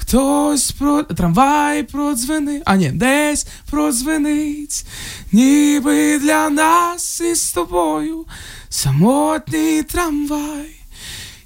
Хтось 0.00 0.70
про 0.70 1.02
трамвай 1.02 1.82
продзвени, 1.82 2.62
а 2.64 2.76
ні, 2.76 2.90
десь 2.90 3.46
продзвенить, 3.70 4.84
ніби 5.32 6.18
для 6.18 6.50
нас 6.50 7.20
із 7.20 7.52
тобою 7.52 8.26
самотній 8.68 9.82
трамвай. 9.82 10.76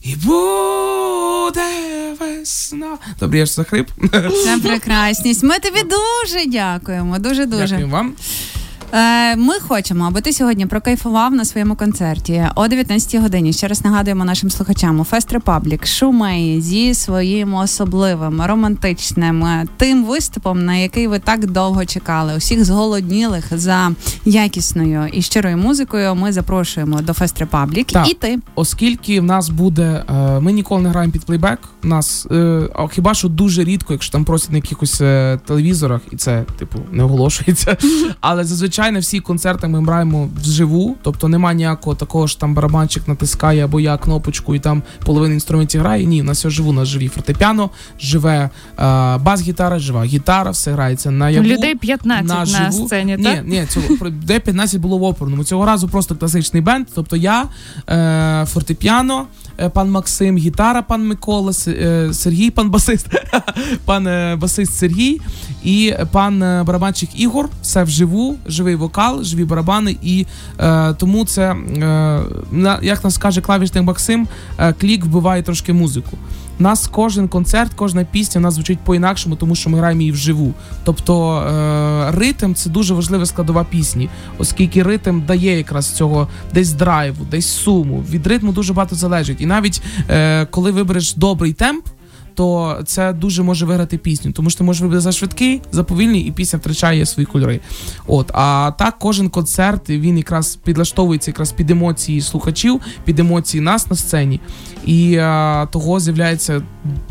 І 0.02 0.16
буде 0.16 1.62
весна. 2.20 2.98
Добре, 3.20 3.38
я 3.38 3.46
ж 3.46 3.52
захрип. 3.52 3.90
Це 4.44 4.58
прекрасність. 4.62 5.42
Ми 5.42 5.58
тобі 5.58 5.82
дуже 5.82 6.46
дякуємо. 6.46 7.18
Дуже 7.18 7.46
дуже. 7.46 7.66
Дякую 7.66 7.88
вам. 7.88 8.14
Е, 8.94 9.36
Ми 9.36 9.54
хочемо, 9.54 10.04
аби 10.04 10.20
ти 10.20 10.32
сьогодні 10.32 10.66
прокайфував 10.66 11.32
на 11.32 11.44
своєму 11.44 11.76
концерті 11.76 12.46
о 12.54 12.68
19 12.68 13.20
годині. 13.20 13.52
Ще 13.52 13.68
раз 13.68 13.84
нагадуємо 13.84 14.24
нашим 14.24 14.50
слухачам 14.50 15.00
у 15.00 15.04
Fest 15.04 15.32
Republic 15.32 15.86
Шумей 15.86 16.60
зі 16.60 16.94
своїм 16.94 17.54
особливим 17.54 18.42
романтичним 18.42 19.44
е, 19.44 19.66
тим 19.76 20.04
виступом, 20.04 20.64
на 20.64 20.74
який 20.76 21.06
ви 21.06 21.18
так 21.18 21.50
довго 21.50 21.84
чекали. 21.84 22.36
Усіх 22.36 22.64
зголоднілих 22.64 23.58
за 23.58 23.90
якісною 24.24 25.06
і 25.12 25.22
щирою 25.22 25.56
музикою. 25.56 26.14
Ми 26.14 26.32
запрошуємо 26.32 27.00
до 27.00 27.12
Fest 27.12 27.38
Republic. 27.38 27.92
І 28.06 28.14
ти 28.14 28.38
Оскільки 28.54 29.20
в 29.20 29.24
нас 29.24 29.48
буде, 29.48 30.04
е, 30.10 30.40
ми 30.40 30.52
ніколи 30.52 30.82
не 30.82 30.88
граємо 30.88 31.12
під 31.12 31.24
плейбек. 31.24 31.58
У 31.84 31.86
нас 31.86 32.26
хіба 32.92 33.14
що 33.14 33.28
дуже 33.28 33.64
рідко, 33.64 33.92
якщо 33.92 34.12
там 34.12 34.24
просять 34.24 34.50
на 34.50 34.56
якихось 34.56 34.98
телевізорах, 35.46 36.00
і 36.10 36.16
це 36.16 36.44
типу 36.58 36.78
не 36.92 37.04
оголошується. 37.04 37.76
Але 38.20 38.44
зазвичай 38.44 38.83
на 38.92 38.98
всіх 38.98 39.22
концертах 39.22 39.70
ми 39.70 39.84
граємо 39.84 40.28
вживу, 40.42 40.96
тобто 41.02 41.28
немає 41.28 41.56
ніякого 41.56 41.96
такого 41.96 42.26
ж 42.26 42.40
там 42.40 42.54
барабанчик 42.54 43.08
натискає 43.08 43.64
або 43.64 43.80
я 43.80 43.96
кнопочку 43.96 44.54
і 44.54 44.58
там 44.58 44.82
половина 45.04 45.34
інструментів 45.34 45.80
грає. 45.80 46.04
Ні, 46.04 46.20
у 46.20 46.24
нас 46.24 46.38
все 46.38 46.50
живу, 46.50 46.70
у 46.70 46.72
нас 46.72 46.88
живі 46.88 47.08
фортепіано, 47.08 47.70
живе 48.00 48.34
е, 48.34 48.50
бас-гітара, 49.18 49.78
жива 49.78 50.04
гітара, 50.04 50.50
все 50.50 50.72
грається 50.72 51.10
на 51.10 51.30
яву. 51.30 51.46
Людей 51.46 51.74
15 51.74 52.28
на, 52.28 52.34
наживу. 52.34 52.86
сцені, 52.86 53.16
ні, 53.16 53.24
так? 53.24 53.46
Ні, 53.46 53.66
цього 53.66 54.10
де 54.10 54.40
15 54.40 54.80
було 54.80 54.98
в 54.98 55.02
оперному. 55.02 55.44
Цього 55.44 55.66
разу 55.66 55.88
просто 55.88 56.16
класичний 56.16 56.62
бенд. 56.62 56.86
Тобто 56.94 57.16
я, 57.16 57.44
е, 57.90 58.46
фортепіано, 58.48 59.26
пан 59.72 59.90
Максим, 59.90 60.36
гітара, 60.38 60.82
пан 60.82 61.06
Микола, 61.06 61.52
е, 61.66 62.08
Сергій, 62.12 62.50
пан 62.50 62.70
басист, 62.70 63.06
пан 63.84 64.06
е, 64.06 64.36
басист 64.36 64.74
Сергій 64.78 65.20
і 65.64 65.94
пан 66.12 66.38
барабанчик 66.38 67.20
Ігор. 67.20 67.48
Все 67.62 67.82
вживу, 67.82 68.36
живий 68.46 68.74
вокал, 68.74 69.24
живі 69.24 69.44
барабани. 69.44 69.96
І 70.02 70.26
е, 70.60 70.94
тому 70.94 71.24
це, 71.24 71.52
е, 71.52 72.78
як 72.82 73.04
нас 73.04 73.18
каже 73.18 73.40
клавішник 73.40 73.84
Максим, 73.84 74.28
е, 74.58 74.72
клік 74.72 75.04
вбиває 75.04 75.42
трошки 75.42 75.72
музику. 75.72 76.18
Нас 76.58 76.86
кожен 76.86 77.28
концерт, 77.28 77.72
кожна 77.76 78.04
пісня 78.04 78.38
у 78.38 78.42
нас 78.42 78.54
звучить 78.54 78.78
по-інакшому, 78.78 79.36
тому 79.36 79.54
що 79.54 79.70
ми 79.70 79.78
граємо 79.78 80.00
її 80.00 80.12
вживу. 80.12 80.54
Тобто 80.84 81.38
е, 81.38 82.10
ритм 82.10 82.54
це 82.54 82.70
дуже 82.70 82.94
важлива 82.94 83.26
складова 83.26 83.64
пісні, 83.64 84.08
оскільки 84.38 84.82
ритм 84.82 85.20
дає 85.26 85.56
якраз 85.56 85.92
цього 85.92 86.28
десь 86.54 86.72
драйву, 86.72 87.24
десь 87.30 87.46
суму. 87.46 88.04
Від 88.10 88.26
ритму 88.26 88.52
дуже 88.52 88.72
багато 88.72 88.96
залежить. 88.96 89.40
І 89.40 89.46
навіть 89.46 89.82
е, 90.10 90.46
коли 90.46 90.70
вибереш 90.70 91.14
добрий 91.14 91.52
темп. 91.52 91.86
То 92.34 92.80
це 92.86 93.12
дуже 93.12 93.42
може 93.42 93.66
виграти 93.66 93.98
пісню, 93.98 94.32
тому 94.32 94.50
що 94.50 94.58
ти 94.58 94.64
можеш 94.64 94.82
вибрати 94.82 95.00
за 95.00 95.12
швидкий, 95.12 95.62
за 95.72 95.84
повільний, 95.84 96.20
і 96.20 96.32
пісня 96.32 96.58
втрачає 96.58 97.06
свої 97.06 97.26
кольори. 97.26 97.60
От 98.06 98.30
а 98.34 98.72
так, 98.78 98.98
кожен 98.98 99.28
концерт 99.28 99.90
він 99.90 100.18
якраз 100.18 100.56
підлаштовується 100.56 101.30
якраз 101.30 101.52
під 101.52 101.70
емоції 101.70 102.20
слухачів, 102.20 102.80
під 103.04 103.18
емоції 103.18 103.60
нас 103.60 103.90
на 103.90 103.96
сцені, 103.96 104.40
і 104.86 105.16
а, 105.16 105.66
того 105.70 106.00
з'являється 106.00 106.62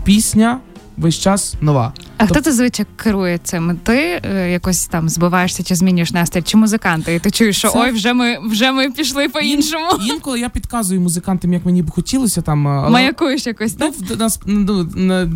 пісня 0.03 0.59
весь 0.97 1.19
час 1.19 1.55
нова. 1.61 1.93
А 2.23 2.27
хто 2.27 2.41
зазвичай 2.41 2.85
керує 2.95 3.39
цим? 3.43 3.79
Ти 3.83 4.21
е, 4.35 4.51
якось 4.51 4.85
там 4.85 5.09
збиваєшся 5.09 5.63
чи 5.63 5.75
змінюєш 5.75 6.11
настрій, 6.11 6.41
чи 6.41 6.57
музиканти? 6.57 7.15
І 7.15 7.19
ти 7.19 7.31
чуєш, 7.31 7.57
що 7.57 7.69
Це- 7.69 7.79
ой, 7.79 7.91
вже 7.91 8.13
ми 8.13 8.37
вже 8.49 8.71
ми 8.71 8.89
пішли 8.91 9.29
по-іншому. 9.29 9.85
Інколи 10.05 10.39
я 10.39 10.49
підказую 10.49 11.01
музикантам, 11.01 11.53
як 11.53 11.65
мені 11.65 11.81
б 11.83 11.89
хотілося 11.91 12.41
там. 12.41 12.67
Але... 12.67 12.89
Маякуєш 12.89 13.47
якось, 13.47 13.75
Ну, 13.79 13.91
так? 14.09 14.19
нас, 14.19 14.39
ну, 14.45 14.89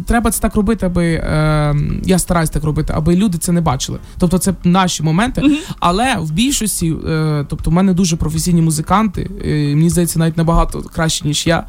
треба 0.07 0.31
це 0.31 0.41
так 0.41 0.55
робити, 0.55 0.85
аби 0.85 1.05
е, 1.05 1.75
я 2.05 2.19
стараюсь 2.19 2.49
так 2.49 2.63
робити, 2.63 2.93
аби 2.95 3.15
люди 3.15 3.37
це 3.37 3.51
не 3.51 3.61
бачили. 3.61 3.99
Тобто 4.19 4.37
це 4.37 4.53
наші 4.63 5.03
моменти. 5.03 5.41
Але 5.79 6.15
в 6.19 6.31
більшості, 6.31 6.93
е, 7.09 7.45
тобто, 7.49 7.69
в 7.69 7.73
мене 7.73 7.93
дуже 7.93 8.15
професійні 8.15 8.61
музиканти. 8.61 9.29
е, 9.45 9.75
мені 9.75 9.89
здається, 9.89 10.19
навіть 10.19 10.37
набагато 10.37 10.81
краще, 10.81 11.27
ніж 11.27 11.47
я. 11.47 11.57
Е, 11.57 11.63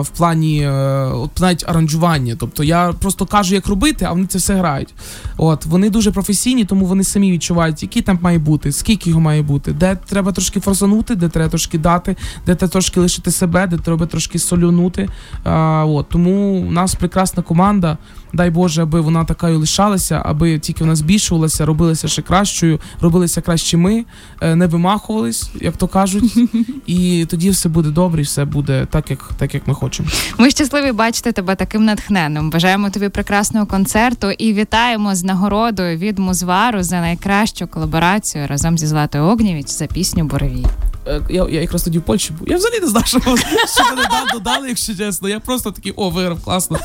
в 0.00 0.08
плані 0.08 0.68
от 1.14 1.40
навіть 1.40 1.64
аранжування. 1.68 2.36
Тобто 2.40 2.64
я 2.64 2.92
просто 3.00 3.26
кажу, 3.26 3.54
як 3.54 3.66
робити, 3.66 4.04
а 4.04 4.12
вони 4.12 4.26
це 4.34 4.38
все 4.38 4.54
грають. 4.54 4.94
От 5.36 5.66
вони 5.66 5.90
дуже 5.90 6.10
професійні, 6.10 6.64
тому 6.64 6.86
вони 6.86 7.04
самі 7.04 7.32
відчувають, 7.32 7.82
який 7.82 8.02
темп 8.02 8.22
має 8.22 8.38
бути, 8.38 8.72
скільки 8.72 9.10
його 9.10 9.20
має 9.20 9.42
бути, 9.42 9.72
де 9.72 9.96
треба 10.06 10.32
трошки 10.32 10.60
форсанути, 10.60 11.14
де 11.14 11.28
треба 11.28 11.48
трошки 11.50 11.78
дати, 11.78 12.16
де 12.46 12.54
треба 12.54 12.72
трошки 12.72 13.00
лишити 13.00 13.30
себе, 13.30 13.66
де 13.66 13.76
треба 13.76 14.06
трошки 14.06 14.38
солюнути. 14.38 15.08
А, 15.44 15.84
от, 15.84 16.08
тому 16.08 16.66
у 16.68 16.70
нас 16.70 16.94
прекрасна 16.94 17.42
команда. 17.42 17.98
Дай 18.32 18.50
Боже, 18.50 18.82
аби 18.82 19.00
вона 19.00 19.24
така 19.24 19.48
і 19.48 19.54
лишалася, 19.54 20.22
аби 20.24 20.58
тільки 20.58 20.84
вона 20.84 20.96
збільшувалася, 20.96 21.66
робилася 21.66 22.08
ще 22.08 22.22
кращою, 22.22 22.80
робилися 23.00 23.40
краще 23.40 23.76
ми, 23.76 24.04
е, 24.40 24.54
не 24.54 24.66
вимахувались, 24.66 25.50
як 25.60 25.76
то 25.76 25.88
кажуть. 25.88 26.38
І 26.86 27.26
тоді 27.30 27.50
все 27.50 27.68
буде 27.68 27.88
добре, 27.88 28.20
і 28.20 28.24
все 28.24 28.44
буде 28.44 28.86
так, 28.90 29.10
як, 29.10 29.30
так, 29.38 29.54
як 29.54 29.68
ми 29.68 29.74
хочемо. 29.74 30.08
Ми 30.38 30.50
щасливі 30.50 30.92
бачити 30.92 31.32
тебе 31.32 31.54
таким 31.54 31.84
натхненним. 31.84 32.50
Бажаємо 32.50 32.90
тобі 32.90 33.08
прекрасного 33.08 33.66
концерту 33.66 34.13
і 34.38 34.52
вітаємо 34.52 35.14
з 35.14 35.24
нагородою 35.24 35.96
від 35.98 36.18
Музвару 36.18 36.82
за 36.82 37.00
найкращу 37.00 37.66
колаборацію 37.66 38.46
разом 38.46 38.78
зі 38.78 38.86
Златою 38.86 39.24
Огнєвіч 39.24 39.68
за 39.68 39.86
пісню 39.86 40.24
Боровій. 40.24 40.66
Е, 41.06 41.20
Я, 41.30 41.46
я 41.50 41.60
якраз 41.60 41.82
тоді 41.82 41.98
в 41.98 42.02
Польщі 42.02 42.32
був. 42.38 42.48
Я 42.48 42.56
взагалі 42.56 42.80
не 42.80 42.86
знав, 42.86 43.06
що, 43.06 43.20
що 43.20 43.96
мене 43.96 44.08
додали, 44.32 44.68
якщо 44.68 44.94
чесно. 44.96 45.28
Я 45.28 45.40
просто 45.40 45.70
такий, 45.70 45.92
о, 45.96 46.10
виграв, 46.10 46.40
класно. 46.44 46.78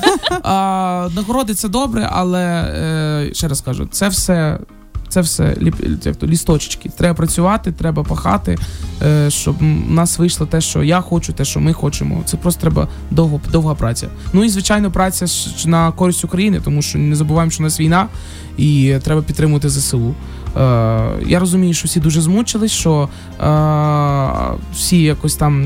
А, 0.44 1.10
нагороди 1.16 1.54
це 1.54 1.70
добре, 1.70 2.10
але 2.12 2.44
е, 2.46 3.34
ще 3.34 3.48
раз 3.48 3.62
кажу, 3.62 3.88
це 3.92 4.08
все. 4.10 4.60
Це 5.10 5.22
все 5.22 5.56
ліп, 5.62 5.76
лісточечки. 6.24 6.90
Треба 6.98 7.14
працювати, 7.14 7.72
треба 7.72 8.04
пахати, 8.04 8.58
е, 9.02 9.30
щоб 9.30 9.56
у 9.62 9.92
нас 9.94 10.20
вийшло 10.20 10.46
те, 10.46 10.62
що 10.62 10.84
я 10.84 11.02
хочу, 11.02 11.34
те, 11.34 11.46
що 11.46 11.60
ми 11.60 11.74
хочемо. 11.74 12.24
Це 12.26 12.38
просто 12.38 12.62
треба 12.62 12.88
довго, 13.12 13.42
довга 13.52 13.76
праця. 13.76 14.08
Ну 14.34 14.44
і 14.44 14.50
звичайно, 14.50 14.92
праця 14.92 15.26
на 15.66 15.92
користь 15.92 16.26
України, 16.26 16.62
тому 16.64 16.82
що 16.82 17.00
не 17.00 17.16
забуваємо, 17.16 17.52
що 17.52 17.64
у 17.64 17.66
нас 17.66 17.80
війна, 17.80 18.08
і 18.58 18.96
треба 19.04 19.22
підтримувати 19.22 19.70
ЗСУ. 19.70 20.16
Я 21.26 21.40
розумію, 21.40 21.74
що 21.74 21.88
всі 21.88 22.00
дуже 22.00 22.22
змучились, 22.22 22.72
що 22.72 23.10
е, 23.40 24.58
всі 24.74 25.02
якось 25.02 25.36
там 25.36 25.66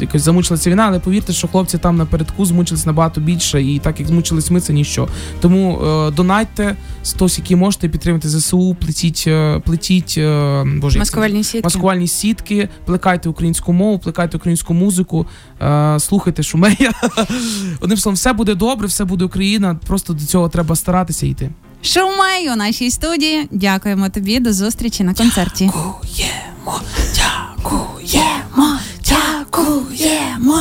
якось 0.00 0.22
замучилася 0.22 0.70
війна, 0.70 0.84
але 0.88 0.98
повірте, 0.98 1.32
що 1.32 1.48
хлопці 1.48 1.78
там 1.78 1.96
напередку 1.96 2.44
змучились 2.44 2.86
набагато 2.86 3.20
більше, 3.20 3.62
і 3.62 3.78
так 3.78 4.00
як 4.00 4.08
змучились 4.08 4.50
ми, 4.50 4.60
це 4.60 4.72
ніщо. 4.72 5.08
Тому 5.40 5.78
е, 5.78 6.10
донайте 6.10 6.76
хтось, 7.14 7.38
який 7.38 7.56
можете 7.56 7.88
підтримати 7.88 8.28
ЗСУ, 8.28 8.76
плетіть, 8.80 9.24
е, 9.26 9.60
плетіть 9.64 10.14
е, 10.18 10.64
боже, 10.80 10.98
Маскувальні 10.98 11.44
сітки. 11.44 11.66
маскувальні 11.66 12.08
сітки, 12.08 12.68
плекайте 12.84 13.28
українську 13.28 13.72
мову, 13.72 13.98
плекайте 13.98 14.36
українську 14.36 14.74
музику, 14.74 15.26
е, 15.62 16.00
слухайте 16.00 16.42
шумея. 16.42 16.92
Одним 17.80 17.98
словом, 17.98 18.14
все 18.14 18.32
буде 18.32 18.54
добре, 18.54 18.86
все 18.86 19.04
буде 19.04 19.24
Україна. 19.24 19.76
Просто 19.86 20.12
до 20.12 20.24
цього 20.24 20.48
треба 20.48 20.76
старатися 20.76 21.26
йти. 21.26 21.50
Шумей 21.84 22.50
у 22.50 22.56
нашій 22.56 22.90
студії. 22.90 23.48
Дякуємо 23.50 24.08
тобі. 24.08 24.40
До 24.40 24.52
зустрічі 24.52 25.04
на 25.04 25.14
концерті. 25.14 25.66
Дякуємо, 25.66 26.80
дякуємо, 27.16 28.78
дякуємо. 29.08 30.60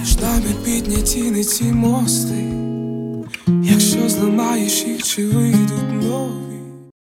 Між 0.00 0.16
нами 0.16 0.54
підняті 0.64 1.22
не 1.22 1.44
ці 1.44 1.64
мости, 1.64 2.44
якщо 3.62 4.08
зламаєш 4.08 4.84
їх, 4.84 5.02
чи 5.02 5.26
вийдуть 5.28 5.92
нові. 6.02 6.55